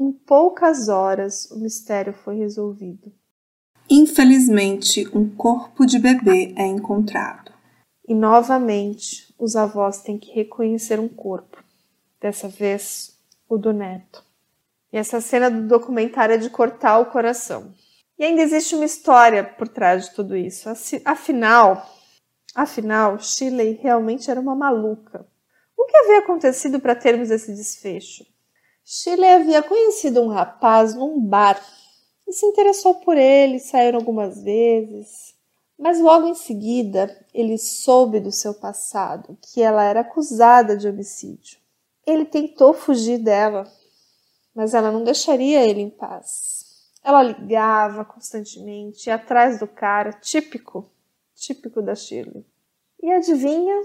Em 0.00 0.10
poucas 0.12 0.88
horas, 0.88 1.50
o 1.50 1.58
mistério 1.58 2.12
foi 2.12 2.36
resolvido. 2.36 3.12
Infelizmente, 3.88 5.06
um 5.16 5.28
corpo 5.28 5.86
de 5.86 5.98
bebê 5.98 6.52
é 6.56 6.66
encontrado. 6.66 7.52
E 8.08 8.14
novamente, 8.14 9.34
os 9.38 9.56
avós 9.56 10.02
têm 10.02 10.18
que 10.18 10.32
reconhecer 10.32 10.98
um 10.98 11.08
corpo. 11.08 11.62
Dessa 12.20 12.48
vez, 12.48 13.16
o 13.48 13.56
do 13.56 13.72
neto. 13.72 14.24
E 14.92 14.96
essa 14.96 15.20
cena 15.20 15.50
do 15.50 15.66
documentário 15.66 16.34
é 16.34 16.38
de 16.38 16.50
cortar 16.50 16.98
o 16.98 17.06
coração. 17.06 17.72
E 18.18 18.24
ainda 18.24 18.42
existe 18.42 18.74
uma 18.74 18.84
história 18.84 19.44
por 19.44 19.68
trás 19.68 20.06
de 20.06 20.14
tudo 20.14 20.36
isso. 20.36 20.68
Afinal, 21.04 21.86
afinal, 22.56 23.18
Shirley 23.18 23.74
realmente 23.74 24.30
era 24.30 24.40
uma 24.40 24.54
maluca. 24.54 25.26
O 25.76 25.84
que 25.84 25.96
havia 25.96 26.18
acontecido 26.18 26.80
para 26.80 26.96
termos 26.96 27.30
esse 27.30 27.54
desfecho? 27.54 28.24
Shirley 28.84 29.30
havia 29.30 29.62
conhecido 29.62 30.22
um 30.22 30.28
rapaz 30.28 30.94
num 30.94 31.20
bar 31.20 31.62
e 32.26 32.32
se 32.32 32.46
interessou 32.46 32.96
por 32.96 33.16
ele, 33.16 33.60
saíram 33.60 33.98
algumas 33.98 34.42
vezes. 34.42 35.34
Mas 35.78 36.00
logo 36.00 36.26
em 36.26 36.34
seguida 36.34 37.14
ele 37.34 37.58
soube 37.58 38.18
do 38.18 38.32
seu 38.32 38.54
passado, 38.54 39.36
que 39.42 39.60
ela 39.60 39.84
era 39.84 40.00
acusada 40.00 40.76
de 40.76 40.88
homicídio. 40.88 41.58
Ele 42.06 42.24
tentou 42.24 42.72
fugir 42.72 43.18
dela, 43.18 43.70
mas 44.54 44.72
ela 44.72 44.90
não 44.90 45.04
deixaria 45.04 45.62
ele 45.66 45.82
em 45.82 45.90
paz. 45.90 46.64
Ela 47.04 47.22
ligava 47.22 48.04
constantemente, 48.04 49.08
ia 49.08 49.16
atrás 49.16 49.60
do 49.60 49.68
cara, 49.68 50.12
típico, 50.12 50.90
típico 51.36 51.80
da 51.80 51.94
Shirley. 51.94 52.44
E 53.00 53.12
adivinha? 53.12 53.82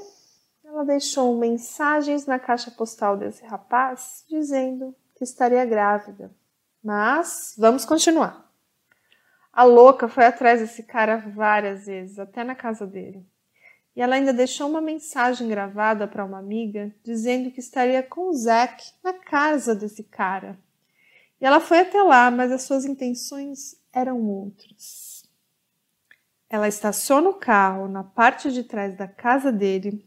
Ela 0.64 0.86
deixou 0.86 1.38
mensagens 1.38 2.26
na 2.26 2.40
caixa 2.40 2.72
postal 2.72 3.18
desse 3.18 3.46
rapaz 3.46 4.24
dizendo 4.28 4.96
que 5.16 5.24
estaria 5.24 5.64
grávida. 5.66 6.32
Mas 6.84 7.54
vamos 7.58 7.86
continuar. 7.86 8.50
A 9.54 9.64
louca 9.64 10.08
foi 10.08 10.26
atrás 10.26 10.62
desse 10.62 10.82
cara 10.84 11.18
várias 11.18 11.86
vezes, 11.86 12.18
até 12.18 12.44
na 12.44 12.56
casa 12.56 12.88
dele. 12.88 13.24
E 13.94 14.02
ela 14.02 14.16
ainda 14.16 14.32
deixou 14.32 14.70
uma 14.70 14.80
mensagem 14.80 15.50
gravada 15.50 16.08
para 16.08 16.24
uma 16.24 16.40
amiga 16.40 16.96
dizendo 17.04 17.52
que 17.52 17.60
estaria 17.60 18.02
com 18.02 18.30
o 18.30 18.34
Zack 18.34 18.94
na 19.04 19.14
casa 19.14 19.76
desse 19.76 20.04
cara. 20.04 20.58
E 21.42 21.46
ela 21.46 21.60
foi 21.60 21.80
até 21.80 22.02
lá, 22.02 22.32
mas 22.32 22.52
as 22.52 22.62
suas 22.62 22.86
intenções 22.86 23.76
eram 23.92 24.22
outras. 24.26 25.11
Ela 26.52 26.68
estaciona 26.68 27.30
o 27.30 27.34
carro 27.34 27.88
na 27.88 28.04
parte 28.04 28.52
de 28.52 28.64
trás 28.64 28.96
da 28.96 29.08
casa 29.08 29.52
dele 29.52 30.06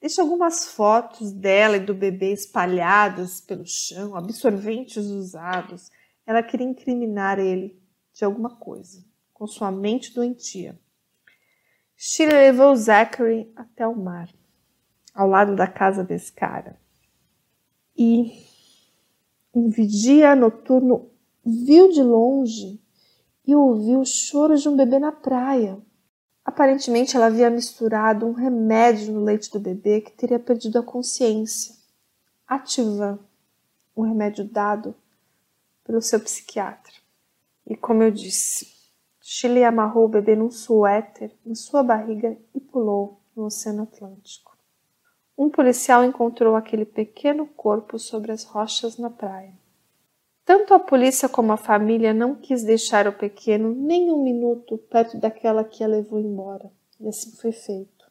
Deixa 0.00 0.22
algumas 0.22 0.66
fotos 0.66 1.32
dela 1.32 1.78
e 1.78 1.80
do 1.80 1.94
bebê 1.94 2.32
espalhadas 2.32 3.40
pelo 3.40 3.66
chão, 3.66 4.14
absorventes 4.14 5.04
usados. 5.06 5.90
Ela 6.26 6.44
queria 6.44 6.66
incriminar 6.66 7.40
ele 7.40 7.80
de 8.12 8.24
alguma 8.24 8.50
coisa, 8.56 9.04
com 9.32 9.46
sua 9.46 9.72
mente 9.72 10.14
doentia. 10.14 10.78
Shirley 11.96 12.36
levou 12.36 12.76
Zachary 12.76 13.50
até 13.56 13.84
o 13.84 13.96
mar, 13.96 14.28
ao 15.14 15.26
lado 15.26 15.56
da 15.56 15.66
casa 15.66 16.04
desse 16.04 16.32
cara. 16.32 16.78
E 17.96 18.44
um 19.52 19.70
vigia 19.70 20.36
noturno 20.36 21.10
viu 21.44 21.90
de 21.90 22.02
longe 22.02 22.80
e 23.46 23.54
ouviu 23.54 24.00
o 24.00 24.06
choro 24.06 24.56
de 24.56 24.68
um 24.68 24.76
bebê 24.76 24.98
na 24.98 25.12
praia. 25.12 25.78
Aparentemente, 26.44 27.16
ela 27.16 27.26
havia 27.26 27.50
misturado 27.50 28.26
um 28.26 28.32
remédio 28.32 29.12
no 29.12 29.24
leite 29.24 29.50
do 29.50 29.60
bebê 29.60 30.00
que 30.00 30.12
teria 30.12 30.38
perdido 30.38 30.78
a 30.78 30.82
consciência. 30.82 31.74
Ativan, 32.46 33.18
um 33.96 34.02
remédio 34.02 34.44
dado 34.44 34.94
pelo 35.84 36.02
seu 36.02 36.20
psiquiatra. 36.20 36.94
E 37.66 37.76
como 37.76 38.02
eu 38.02 38.10
disse, 38.10 38.76
Chile 39.20 39.64
amarrou 39.64 40.04
o 40.04 40.08
bebê 40.08 40.36
num 40.36 40.50
suéter 40.50 41.32
em 41.44 41.54
sua 41.54 41.82
barriga 41.82 42.36
e 42.54 42.60
pulou 42.60 43.20
no 43.34 43.46
Oceano 43.46 43.82
Atlântico. 43.82 44.56
Um 45.36 45.50
policial 45.50 46.04
encontrou 46.04 46.56
aquele 46.56 46.84
pequeno 46.84 47.46
corpo 47.46 47.98
sobre 47.98 48.32
as 48.32 48.44
rochas 48.44 48.96
na 48.96 49.10
praia. 49.10 49.52
Tanto 50.46 50.72
a 50.72 50.78
polícia 50.78 51.28
como 51.28 51.50
a 51.52 51.56
família 51.56 52.14
não 52.14 52.36
quis 52.36 52.62
deixar 52.62 53.08
o 53.08 53.12
pequeno 53.12 53.74
nem 53.74 54.12
um 54.12 54.22
minuto 54.22 54.78
perto 54.78 55.18
daquela 55.18 55.64
que 55.64 55.82
a 55.82 55.88
levou 55.88 56.20
embora, 56.20 56.70
e 57.00 57.08
assim 57.08 57.32
foi 57.32 57.50
feito. 57.50 58.06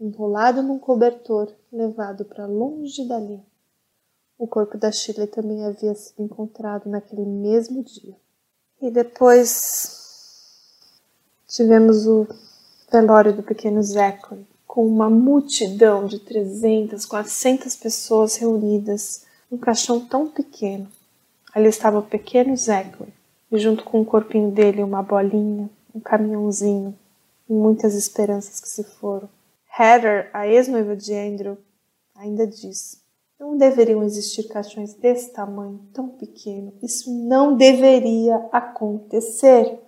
Enrolado 0.00 0.62
num 0.62 0.78
cobertor, 0.78 1.52
levado 1.72 2.24
para 2.26 2.46
longe 2.46 3.04
dali. 3.08 3.42
O 4.38 4.46
corpo 4.46 4.78
da 4.78 4.92
Shirley 4.92 5.26
também 5.26 5.64
havia 5.64 5.96
sido 5.96 6.22
encontrado 6.22 6.88
naquele 6.88 7.24
mesmo 7.24 7.82
dia. 7.82 8.14
E 8.80 8.88
depois 8.88 10.00
tivemos 11.48 12.06
o 12.06 12.24
velório 12.88 13.32
do 13.32 13.42
pequeno 13.42 13.82
Zachary, 13.82 14.46
com 14.64 14.86
uma 14.86 15.10
multidão 15.10 16.06
de 16.06 16.20
300, 16.20 17.04
400 17.04 17.74
pessoas 17.74 18.36
reunidas 18.36 19.26
num 19.50 19.58
caixão 19.58 19.98
tão 20.06 20.28
pequeno. 20.28 20.88
Ali 21.54 21.68
estava 21.68 22.00
o 22.00 22.02
pequeno 22.02 22.56
Zachary, 22.56 23.14
e 23.52 23.58
junto 23.58 23.84
com 23.84 24.00
o 24.00 24.04
corpinho 24.04 24.50
dele 24.50 24.82
uma 24.82 25.04
bolinha, 25.04 25.70
um 25.94 26.00
caminhãozinho 26.00 26.98
e 27.48 27.52
muitas 27.52 27.94
esperanças 27.94 28.58
que 28.58 28.68
se 28.68 28.82
foram. 28.82 29.28
Heather, 29.78 30.28
a 30.32 30.48
ex-noiva 30.48 30.96
de 30.96 31.14
Andrew, 31.14 31.56
ainda 32.16 32.44
diz: 32.44 33.00
Não 33.38 33.56
deveriam 33.56 34.02
existir 34.02 34.48
caixões 34.48 34.94
desse 34.94 35.32
tamanho, 35.32 35.80
tão 35.92 36.08
pequeno. 36.08 36.72
Isso 36.82 37.08
não 37.28 37.56
deveria 37.56 38.36
acontecer. 38.50 39.78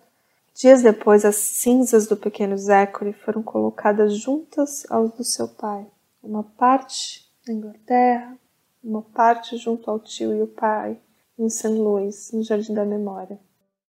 Dias 0.54 0.82
depois, 0.82 1.24
as 1.24 1.34
cinzas 1.34 2.06
do 2.06 2.16
pequeno 2.16 2.56
Zachary 2.56 3.12
foram 3.12 3.42
colocadas 3.42 4.16
juntas 4.16 4.86
aos 4.88 5.10
do 5.12 5.24
seu 5.24 5.48
pai. 5.48 5.84
Uma 6.22 6.44
parte 6.44 7.28
na 7.46 7.54
Inglaterra, 7.54 8.38
uma 8.82 9.02
parte 9.02 9.56
junto 9.56 9.90
ao 9.90 9.98
tio 9.98 10.32
e 10.32 10.40
o 10.42 10.46
pai, 10.46 10.98
em 11.38 11.48
St. 11.48 11.68
Louis, 11.68 12.32
no 12.32 12.42
Jardim 12.42 12.74
da 12.74 12.84
Memória. 12.84 13.38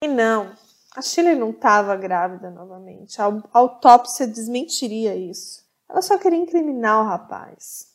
E 0.02 0.08
não, 0.08 0.52
a 0.94 1.02
Shirley 1.02 1.34
não 1.34 1.50
estava 1.50 1.96
grávida 1.96 2.50
novamente. 2.50 3.20
A 3.20 3.42
autópsia 3.52 4.26
desmentiria 4.28 5.16
isso. 5.16 5.64
Ela 5.88 6.00
só 6.00 6.16
queria 6.16 6.38
incriminar 6.38 7.02
o 7.02 7.08
rapaz. 7.08 7.88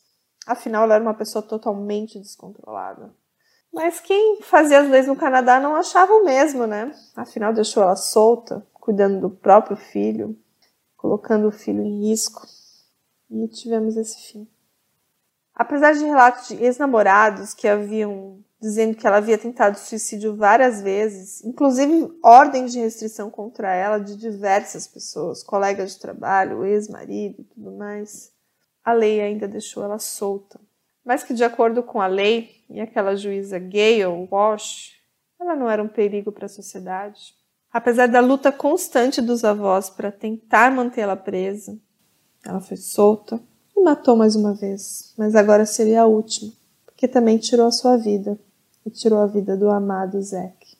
Afinal, 0.46 0.84
ela 0.84 0.96
era 0.96 1.02
uma 1.02 1.14
pessoa 1.14 1.42
totalmente 1.42 2.18
descontrolada. 2.18 3.14
Mas 3.72 4.00
quem 4.00 4.42
fazia 4.42 4.80
as 4.80 4.88
leis 4.88 5.06
no 5.06 5.16
Canadá 5.16 5.58
não 5.60 5.76
achava 5.76 6.12
o 6.12 6.24
mesmo, 6.24 6.66
né? 6.66 6.94
Afinal, 7.16 7.54
deixou 7.54 7.82
ela 7.82 7.96
solta, 7.96 8.66
cuidando 8.74 9.20
do 9.20 9.30
próprio 9.30 9.76
filho, 9.76 10.38
colocando 10.96 11.48
o 11.48 11.52
filho 11.52 11.82
em 11.82 12.08
risco. 12.08 12.46
E 13.30 13.48
tivemos 13.48 13.96
esse 13.96 14.30
fim. 14.30 14.48
Apesar 15.54 15.92
de 15.92 16.04
relatos 16.04 16.48
de 16.48 16.62
ex-namorados 16.62 17.54
que 17.54 17.68
haviam 17.68 18.44
dizendo 18.60 18.94
que 18.94 19.06
ela 19.06 19.16
havia 19.16 19.38
tentado 19.38 19.78
suicídio 19.78 20.36
várias 20.36 20.82
vezes, 20.82 21.42
inclusive 21.42 22.12
ordens 22.22 22.72
de 22.72 22.78
restrição 22.78 23.30
contra 23.30 23.74
ela 23.74 23.98
de 23.98 24.14
diversas 24.16 24.86
pessoas, 24.86 25.42
colegas 25.42 25.92
de 25.92 26.00
trabalho, 26.00 26.64
ex-marido 26.64 27.40
e 27.40 27.44
tudo 27.44 27.72
mais, 27.72 28.30
a 28.84 28.92
lei 28.92 29.20
ainda 29.20 29.48
deixou 29.48 29.82
ela 29.82 29.98
solta. 29.98 30.60
Mas 31.02 31.22
que, 31.22 31.32
de 31.32 31.42
acordo 31.42 31.82
com 31.82 32.00
a 32.00 32.06
lei 32.06 32.50
e 32.68 32.80
aquela 32.80 33.16
juíza 33.16 33.58
Gayle 33.58 34.28
Walsh, 34.30 34.92
ela 35.40 35.56
não 35.56 35.68
era 35.68 35.82
um 35.82 35.88
perigo 35.88 36.30
para 36.30 36.44
a 36.44 36.48
sociedade. 36.48 37.34
Apesar 37.72 38.08
da 38.08 38.20
luta 38.20 38.52
constante 38.52 39.22
dos 39.22 39.42
avós 39.42 39.88
para 39.88 40.12
tentar 40.12 40.70
mantê-la 40.70 41.16
presa, 41.16 41.78
ela 42.44 42.60
foi 42.60 42.76
solta 42.76 43.40
e 43.74 43.80
matou 43.80 44.16
mais 44.16 44.36
uma 44.36 44.52
vez, 44.52 45.14
mas 45.16 45.34
agora 45.34 45.64
seria 45.64 46.02
a 46.02 46.06
última, 46.06 46.52
porque 46.84 47.08
também 47.08 47.38
tirou 47.38 47.66
a 47.66 47.72
sua 47.72 47.96
vida 47.96 48.38
e 48.90 48.92
tirou 48.92 49.20
a 49.20 49.26
vida 49.26 49.56
do 49.56 49.70
amado 49.70 50.20
Zack. 50.20 50.76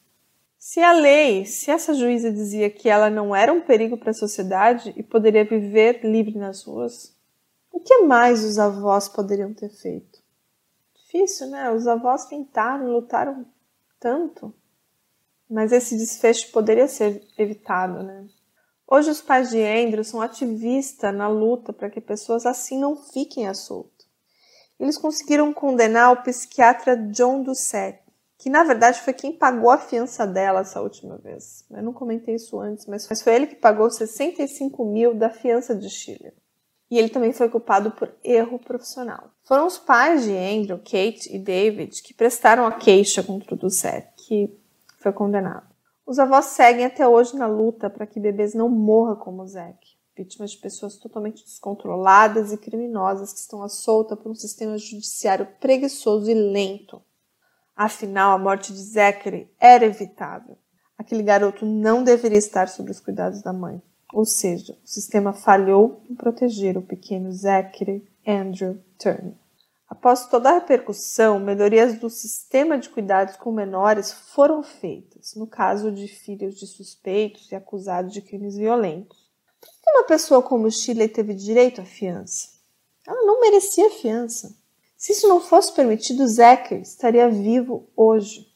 Se 0.59 0.81
a 0.81 0.93
lei, 0.93 1.47
se 1.47 1.71
essa 1.71 1.95
juíza 1.95 2.31
dizia 2.31 2.69
que 2.69 2.89
ela 2.89 3.09
não 3.09 3.35
era 3.35 3.53
um 3.53 3.61
perigo 3.61 3.97
para 3.97 4.11
a 4.11 4.15
sociedade 4.15 4.93
e 4.97 5.03
poderia 5.03 5.45
viver 5.45 6.05
livre 6.05 6.37
nas 6.37 6.65
ruas, 6.65 7.17
o 7.73 7.79
que 7.79 7.99
mais 7.99 8.45
os 8.45 8.59
avós 8.59 9.09
poderiam 9.09 9.55
ter 9.55 9.71
feito? 9.71 10.19
Difícil, 10.95 11.47
né? 11.47 11.71
Os 11.73 11.87
avós 11.87 12.27
tentaram, 12.27 12.93
lutaram 12.93 13.47
tanto, 13.99 14.53
mas 15.49 15.73
esse 15.73 15.97
desfecho 15.97 16.51
poderia 16.51 16.89
ser 16.89 17.23
evitado, 17.39 18.03
né? 18.03 18.27
Hoje 18.87 19.09
os 19.09 19.23
pais 19.23 19.51
de 19.51 19.63
Andrew 19.63 20.03
são 20.03 20.21
ativistas 20.21 21.15
na 21.15 21.29
luta 21.29 21.73
para 21.73 21.89
que 21.89 22.01
pessoas 22.01 22.45
assim 22.45 22.79
não 22.79 22.97
fiquem 22.97 23.47
à 23.47 23.55
solta 23.55 24.00
eles 24.81 24.97
conseguiram 24.97 25.53
condenar 25.53 26.11
o 26.13 26.23
psiquiatra 26.23 26.97
John 26.97 27.43
Doucet, 27.43 28.01
que 28.39 28.49
na 28.49 28.65
verdade 28.65 29.03
foi 29.03 29.13
quem 29.13 29.31
pagou 29.31 29.71
a 29.71 29.77
fiança 29.77 30.27
dela 30.27 30.61
essa 30.61 30.81
última 30.81 31.19
vez. 31.19 31.67
Eu 31.71 31.83
não 31.83 31.93
comentei 31.93 32.37
isso 32.37 32.59
antes, 32.59 32.87
mas 32.87 33.07
foi 33.23 33.35
ele 33.35 33.47
que 33.47 33.57
pagou 33.57 33.91
65 33.91 34.83
mil 34.87 35.15
da 35.15 35.29
fiança 35.29 35.77
de 35.77 35.91
Schiller. 35.91 36.33
E 36.91 36.99
ele 36.99 37.11
também 37.11 37.33
foi 37.33 37.49
culpado 37.51 37.91
por 37.93 38.11
erro 38.25 38.59
profissional. 38.59 39.31
Foram 39.45 39.67
os 39.67 39.79
pais 39.79 40.25
de 40.25 40.35
Andrew, 40.37 40.79
Kate 40.79 41.29
e 41.31 41.39
David 41.39 42.03
que 42.03 42.15
prestaram 42.15 42.67
a 42.67 42.73
queixa 42.73 43.23
contra 43.23 43.55
o 43.55 43.59
Doucet, 43.59 44.09
que 44.27 44.59
foi 44.99 45.13
condenado. 45.13 45.69
Os 46.07 46.19
avós 46.19 46.47
seguem 46.47 46.87
até 46.87 47.07
hoje 47.07 47.37
na 47.37 47.47
luta 47.47 47.91
para 47.91 48.07
que 48.07 48.19
bebês 48.19 48.55
não 48.55 48.69
morram 48.69 49.17
como 49.17 49.47
Zack 49.47 49.90
vítimas 50.17 50.53
de 50.53 50.59
pessoas 50.59 50.97
totalmente 50.97 51.45
descontroladas 51.45 52.53
e 52.53 52.59
criminosas 52.59 53.33
que 53.33 53.39
estão 53.39 53.63
à 53.63 53.69
solta 53.69 54.17
por 54.17 54.31
um 54.31 54.35
sistema 54.35 54.77
judiciário 54.77 55.47
preguiçoso 55.61 56.31
e 56.31 56.35
lento. 56.35 57.03
Afinal, 57.77 58.33
a 58.33 58.39
morte 58.39 58.73
de 58.73 58.83
Zachary 58.83 59.51
era 59.59 59.87
evitável. 59.87 60.59
Aquele 60.99 61.23
garoto 61.23 61.65
não 61.65 62.05
deveria 62.05 62.39
estar 62.39 62.69
sob 62.69 62.91
os 62.91 63.01
cuidados 63.01 63.41
da 63.41 63.53
mãe. 63.53 63.83
Ou 64.13 64.25
seja, 64.25 64.77
o 64.85 64.89
sistema 64.89 65.33
falhou 65.33 66.03
em 66.11 66.15
proteger 66.15 66.77
o 66.77 66.83
pequeno 66.83 67.33
Zachary 67.33 68.07
Andrew 68.27 68.83
Turner. 68.99 69.35
Após 69.91 70.29
toda 70.29 70.51
a 70.51 70.55
repercussão, 70.55 71.41
melhorias 71.41 71.99
do 71.99 72.09
sistema 72.09 72.79
de 72.79 72.89
cuidados 72.89 73.37
com 73.37 73.51
menores 73.51 74.13
foram 74.13 74.63
feitas, 74.63 75.35
no 75.35 75.49
caso 75.49 75.91
de 75.91 76.07
filhos 76.07 76.55
de 76.55 76.67
suspeitos 76.67 77.51
e 77.51 77.57
acusados 77.57 78.13
de 78.13 78.23
crimes 78.23 78.57
violentos. 78.57 79.20
Uma 79.93 80.05
pessoa 80.05 80.43
como 80.43 80.71
Shirley 80.71 81.09
teve 81.09 81.35
direito 81.35 81.81
à 81.81 81.85
fiança? 81.85 82.49
Ela 83.07 83.25
não 83.27 83.41
merecia 83.41 83.91
fiança. 83.91 84.55
Se 84.97 85.13
isso 85.13 85.27
não 85.27 85.41
fosse 85.41 85.73
permitido, 85.73 86.27
Zachary 86.29 86.83
estaria 86.83 87.29
vivo 87.29 87.89
hoje. 87.97 88.47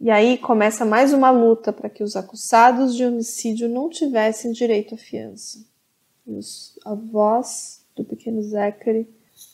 E 0.00 0.10
aí 0.10 0.36
começa 0.36 0.84
mais 0.84 1.12
uma 1.12 1.30
luta 1.30 1.72
para 1.72 1.88
que 1.88 2.02
os 2.02 2.16
acusados 2.16 2.94
de 2.94 3.04
homicídio 3.04 3.68
não 3.68 3.88
tivessem 3.88 4.52
direito 4.52 4.94
à 4.94 4.98
fiança. 4.98 5.64
E 6.26 6.34
os 6.34 6.78
avós 6.84 7.84
do 7.94 8.04
pequeno 8.04 8.42
Zachary 8.42 9.08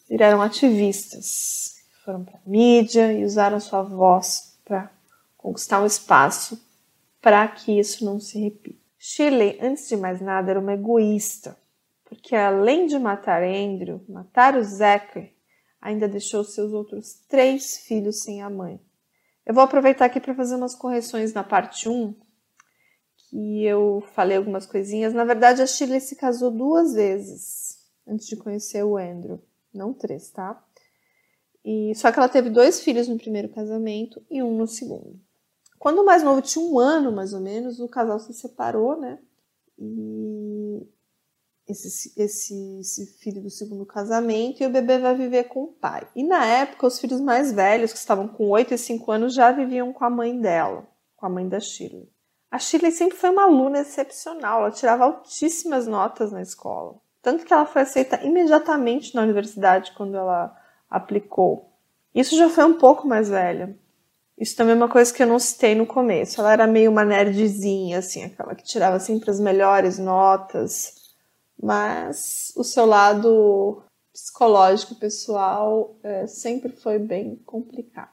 viraram 0.09 0.40
ativistas. 0.40 1.77
Foram 2.05 2.24
para 2.24 2.37
a 2.37 2.51
mídia 2.51 3.12
e 3.12 3.24
usaram 3.24 3.61
sua 3.61 3.83
voz 3.83 4.55
para 4.64 4.90
conquistar 5.37 5.83
um 5.83 5.87
espaço 5.87 6.59
para 7.20 7.46
que 7.48 7.79
isso 7.79 8.05
não 8.05 8.18
se 8.18 8.38
repita. 8.38 8.77
Shirley, 8.98 9.58
antes 9.61 9.88
de 9.88 9.96
mais 9.96 10.20
nada, 10.20 10.50
era 10.50 10.61
uma 10.61 10.74
egoísta, 10.74 11.56
porque 12.04 12.34
além 12.34 12.87
de 12.87 12.98
matar 12.98 13.42
Andrew, 13.42 14.04
matar 14.08 14.56
o 14.56 14.64
Zachary, 14.64 15.32
ainda 15.80 16.08
deixou 16.08 16.42
seus 16.42 16.72
outros 16.72 17.14
três 17.28 17.78
filhos 17.78 18.22
sem 18.22 18.42
a 18.42 18.50
mãe. 18.50 18.80
Eu 19.46 19.54
vou 19.54 19.62
aproveitar 19.62 20.06
aqui 20.06 20.20
para 20.20 20.34
fazer 20.34 20.56
umas 20.56 20.74
correções 20.74 21.32
na 21.32 21.44
parte 21.44 21.88
1, 21.88 22.14
que 23.16 23.64
eu 23.64 24.02
falei 24.14 24.37
algumas 24.37 24.66
coisinhas. 24.66 25.14
Na 25.14 25.24
verdade, 25.24 25.62
a 25.62 25.66
Shirley 25.66 26.00
se 26.00 26.16
casou 26.16 26.50
duas 26.50 26.92
vezes 26.94 27.78
antes 28.06 28.26
de 28.26 28.37
conhecer 28.37 28.82
o 28.82 28.96
Andrew, 28.96 29.40
não 29.72 29.94
três, 29.94 30.30
tá? 30.30 30.62
E 31.64 31.94
só 31.94 32.11
que 32.11 32.18
ela 32.18 32.28
teve 32.28 32.50
dois 32.50 32.80
filhos 32.80 33.06
no 33.06 33.18
primeiro 33.18 33.48
casamento 33.50 34.24
e 34.30 34.42
um 34.42 34.56
no 34.56 34.66
segundo. 34.66 35.20
Quando 35.78 36.00
o 36.00 36.04
mais 36.04 36.22
novo 36.22 36.42
tinha 36.42 36.64
um 36.64 36.78
ano, 36.78 37.12
mais 37.12 37.32
ou 37.32 37.40
menos, 37.40 37.80
o 37.80 37.88
casal 37.88 38.18
se 38.18 38.32
separou, 38.34 38.98
né? 38.98 39.18
E 39.78 40.86
esse, 41.68 42.12
esse, 42.20 42.78
esse, 42.80 43.06
filho 43.18 43.42
do 43.42 43.50
segundo 43.50 43.84
casamento 43.84 44.62
e 44.62 44.66
o 44.66 44.70
bebê 44.70 44.98
vai 44.98 45.14
viver 45.14 45.44
com 45.44 45.64
o 45.64 45.72
pai. 45.72 46.08
E 46.16 46.24
na 46.24 46.44
época, 46.44 46.86
os 46.86 46.98
filhos 46.98 47.20
mais 47.20 47.52
velhos, 47.52 47.92
que 47.92 47.98
estavam 47.98 48.26
com 48.26 48.48
8 48.48 48.74
e 48.74 48.78
5 48.78 49.12
anos, 49.12 49.34
já 49.34 49.52
viviam 49.52 49.92
com 49.92 50.04
a 50.04 50.10
mãe 50.10 50.40
dela, 50.40 50.88
com 51.14 51.26
a 51.26 51.28
mãe 51.28 51.46
da 51.46 51.60
Shirley. 51.60 52.10
A 52.50 52.58
Shirley 52.58 52.90
sempre 52.90 53.18
foi 53.18 53.28
uma 53.28 53.44
aluna 53.44 53.80
excepcional, 53.80 54.60
ela 54.60 54.70
tirava 54.70 55.04
altíssimas 55.04 55.86
notas 55.86 56.32
na 56.32 56.40
escola. 56.40 56.96
Tanto 57.20 57.44
que 57.44 57.52
ela 57.52 57.66
foi 57.66 57.82
aceita 57.82 58.24
imediatamente 58.24 59.14
na 59.14 59.22
universidade 59.22 59.92
quando 59.92 60.16
ela 60.16 60.56
aplicou. 60.88 61.70
Isso 62.14 62.34
já 62.36 62.48
foi 62.48 62.64
um 62.64 62.78
pouco 62.78 63.06
mais 63.06 63.28
velha. 63.28 63.78
Isso 64.38 64.57
também 64.57 64.72
é 64.72 64.77
uma 64.77 64.88
coisa 64.88 65.12
que 65.12 65.22
eu 65.22 65.27
não 65.27 65.38
citei 65.38 65.74
no 65.74 65.85
começo. 65.85 66.40
Ela 66.40 66.53
era 66.53 66.66
meio 66.66 66.90
uma 66.90 67.05
nerdzinha, 67.05 67.98
assim, 67.98 68.24
aquela 68.24 68.55
que 68.55 68.62
tirava 68.62 69.01
sempre 69.01 69.31
as 69.31 69.40
melhores 69.40 69.98
notas, 69.98 70.94
mas 71.61 72.53
o 72.57 72.62
seu 72.62 72.87
lado 72.87 73.83
psicológico 74.12 74.94
pessoal 74.94 75.96
é, 76.03 76.27
sempre 76.27 76.70
foi 76.72 76.98
bem 76.98 77.37
complicado. 77.44 78.09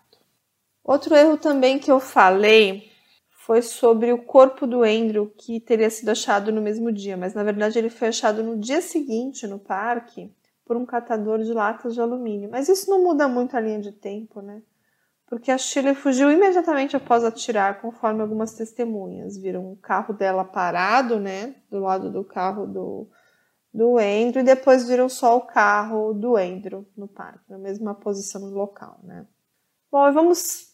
Outro 0.84 1.16
erro 1.16 1.38
também 1.38 1.78
que 1.78 1.92
eu 1.92 2.00
falei 2.00 2.92
foi 3.30 3.62
sobre 3.62 4.12
o 4.12 4.24
corpo 4.24 4.66
do 4.66 4.84
Andrew 4.84 5.32
que 5.38 5.60
teria 5.60 5.90
sido 5.90 6.10
achado 6.10 6.52
no 6.52 6.62
mesmo 6.62 6.92
dia, 6.92 7.16
mas 7.16 7.36
na 7.36 7.44
verdade 7.44 7.78
ele 7.78 7.90
foi 7.90 8.08
achado 8.08 8.42
no 8.42 8.58
dia 8.58 8.82
seguinte 8.82 9.46
no 9.46 9.60
parque 9.60 10.32
por 10.66 10.76
um 10.76 10.86
catador 10.86 11.44
de 11.44 11.54
latas 11.54 11.94
de 11.94 12.02
alumínio. 12.02 12.50
Mas 12.52 12.68
isso 12.68 12.90
não 12.90 13.04
muda 13.04 13.28
muito 13.28 13.56
a 13.56 13.60
linha 13.60 13.80
de 13.80 13.92
tempo, 13.92 14.42
né? 14.42 14.64
Porque 15.28 15.52
a 15.52 15.58
Shirley 15.58 15.96
fugiu 15.96 16.32
imediatamente 16.32 16.96
após 16.96 17.24
atirar, 17.24 17.82
conforme 17.82 18.22
algumas 18.22 18.54
testemunhas 18.54 19.38
viram 19.38 19.72
o 19.72 19.78
carro 19.78 20.14
dela 20.14 20.44
parado, 20.44 21.20
né, 21.20 21.56
do 21.70 21.80
lado 21.80 22.12
do 22.12 22.24
carro 22.24 22.68
do, 22.68 23.10
do 23.74 23.98
Andrew, 23.98 24.42
e 24.42 24.46
depois 24.46 24.88
viram 24.88 25.10
só 25.10 25.36
o 25.38 25.42
carro 25.42 26.14
do 26.14 26.36
Andrew 26.36 26.88
no 26.96 27.08
parque, 27.08 27.50
na 27.50 27.58
mesma 27.58 27.96
posição 27.96 28.42
no 28.42 28.56
local, 28.56 29.00
né. 29.04 29.26
Bom, 29.92 30.12
vamos 30.14 30.74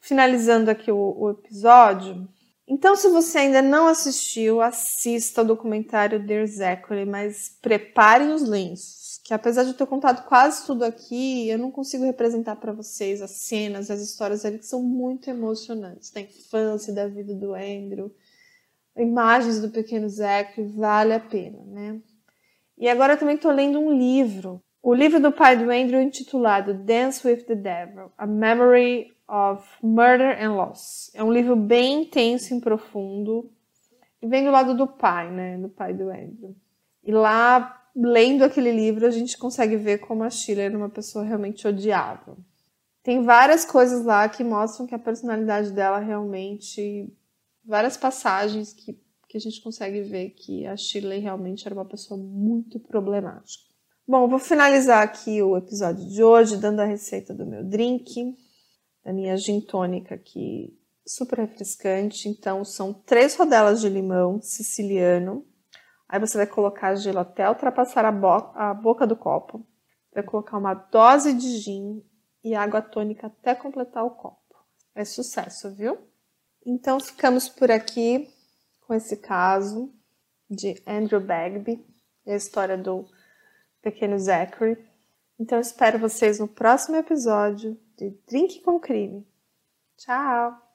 finalizando 0.00 0.70
aqui 0.70 0.90
o, 0.90 0.96
o 0.96 1.30
episódio. 1.30 2.28
Então, 2.66 2.96
se 2.96 3.08
você 3.08 3.38
ainda 3.38 3.62
não 3.62 3.86
assistiu, 3.86 4.60
assista 4.60 5.42
o 5.42 5.44
documentário 5.44 6.24
Dear 6.24 6.46
Zachary, 6.46 7.04
mas 7.04 7.56
preparem 7.60 8.32
os 8.32 8.42
lenços 8.48 9.01
que 9.32 9.34
apesar 9.34 9.62
de 9.62 9.70
eu 9.70 9.74
ter 9.74 9.86
contado 9.86 10.26
quase 10.26 10.66
tudo 10.66 10.84
aqui, 10.84 11.48
eu 11.48 11.56
não 11.56 11.70
consigo 11.70 12.04
representar 12.04 12.56
para 12.56 12.70
vocês 12.70 13.22
as 13.22 13.30
cenas, 13.30 13.90
as 13.90 14.02
histórias 14.02 14.44
ali 14.44 14.58
que 14.58 14.66
são 14.66 14.82
muito 14.82 15.30
emocionantes, 15.30 16.10
da 16.10 16.20
infância, 16.20 16.92
da 16.92 17.08
vida 17.08 17.34
do 17.34 17.54
Andrew, 17.54 18.14
imagens 18.94 19.58
do 19.58 19.70
pequeno 19.70 20.06
Zack, 20.06 20.62
vale 20.62 21.14
a 21.14 21.20
pena, 21.20 21.64
né? 21.64 21.98
E 22.76 22.86
agora 22.90 23.14
eu 23.14 23.18
também 23.18 23.36
estou 23.36 23.50
lendo 23.50 23.80
um 23.80 23.96
livro 23.96 24.62
O 24.82 24.92
livro 24.92 25.18
do 25.18 25.32
pai 25.32 25.56
do 25.56 25.70
Andrew 25.70 26.02
intitulado 26.02 26.74
Dance 26.74 27.26
with 27.26 27.44
the 27.44 27.54
Devil: 27.54 28.12
A 28.18 28.26
Memory 28.26 29.16
of 29.26 29.66
Murder 29.82 30.44
and 30.44 30.56
Loss. 30.56 31.10
É 31.14 31.24
um 31.24 31.32
livro 31.32 31.56
bem 31.56 32.02
intenso 32.02 32.54
e 32.54 32.60
profundo. 32.60 33.50
E 34.20 34.26
vem 34.26 34.44
do 34.44 34.50
lado 34.50 34.74
do 34.74 34.86
pai, 34.86 35.30
né? 35.30 35.56
Do 35.56 35.68
pai 35.68 35.94
do 35.94 36.10
Andrew. 36.10 36.54
E 37.02 37.12
lá, 37.12 37.81
lendo 37.94 38.42
aquele 38.42 38.72
livro, 38.72 39.06
a 39.06 39.10
gente 39.10 39.36
consegue 39.36 39.76
ver 39.76 39.98
como 39.98 40.22
a 40.22 40.30
Sheila 40.30 40.62
era 40.62 40.76
uma 40.76 40.88
pessoa 40.88 41.24
realmente 41.24 41.66
odiável. 41.66 42.36
Tem 43.02 43.24
várias 43.24 43.64
coisas 43.64 44.04
lá 44.04 44.28
que 44.28 44.44
mostram 44.44 44.86
que 44.86 44.94
a 44.94 44.98
personalidade 44.98 45.72
dela 45.72 45.98
realmente. 45.98 47.12
Várias 47.64 47.96
passagens 47.96 48.72
que, 48.72 48.98
que 49.28 49.36
a 49.36 49.40
gente 49.40 49.60
consegue 49.60 50.02
ver 50.02 50.30
que 50.30 50.66
a 50.66 50.76
Shirley 50.76 51.20
realmente 51.20 51.66
era 51.66 51.74
uma 51.74 51.84
pessoa 51.84 52.18
muito 52.18 52.78
problemática. 52.78 53.72
Bom, 54.06 54.28
vou 54.28 54.38
finalizar 54.38 55.02
aqui 55.02 55.40
o 55.42 55.56
episódio 55.56 56.04
de 56.08 56.22
hoje 56.22 56.56
dando 56.56 56.80
a 56.80 56.84
receita 56.84 57.32
do 57.32 57.46
meu 57.46 57.64
drink, 57.64 58.36
da 59.04 59.12
minha 59.12 59.36
gin 59.36 59.60
tônica 59.60 60.14
aqui, 60.14 60.76
super 61.06 61.38
refrescante. 61.38 62.28
Então, 62.28 62.64
são 62.64 62.92
três 62.92 63.36
rodelas 63.36 63.80
de 63.80 63.88
limão 63.88 64.40
siciliano. 64.40 65.44
Aí 66.12 66.20
você 66.20 66.36
vai 66.36 66.46
colocar 66.46 66.94
gelo 66.94 67.20
até 67.20 67.48
ultrapassar 67.48 68.04
a, 68.04 68.12
bo 68.12 68.52
a 68.54 68.74
boca 68.74 69.06
do 69.06 69.16
copo. 69.16 69.66
Vai 70.12 70.22
colocar 70.22 70.58
uma 70.58 70.74
dose 70.74 71.32
de 71.32 71.56
gin 71.56 72.04
e 72.44 72.54
água 72.54 72.82
tônica 72.82 73.28
até 73.28 73.54
completar 73.54 74.04
o 74.04 74.10
copo. 74.10 74.54
É 74.94 75.06
sucesso, 75.06 75.74
viu? 75.74 75.96
Então 76.66 77.00
ficamos 77.00 77.48
por 77.48 77.70
aqui 77.70 78.28
com 78.86 78.92
esse 78.92 79.16
caso 79.16 79.90
de 80.50 80.82
Andrew 80.86 81.18
Bagby 81.18 81.82
e 82.26 82.30
a 82.30 82.36
história 82.36 82.76
do 82.76 83.06
pequeno 83.80 84.18
Zachary. 84.18 84.76
Então 85.40 85.58
espero 85.58 85.98
vocês 85.98 86.38
no 86.38 86.46
próximo 86.46 86.96
episódio 86.96 87.80
de 87.96 88.10
Drink 88.28 88.60
com 88.60 88.78
Crime. 88.78 89.26
Tchau! 89.96 90.71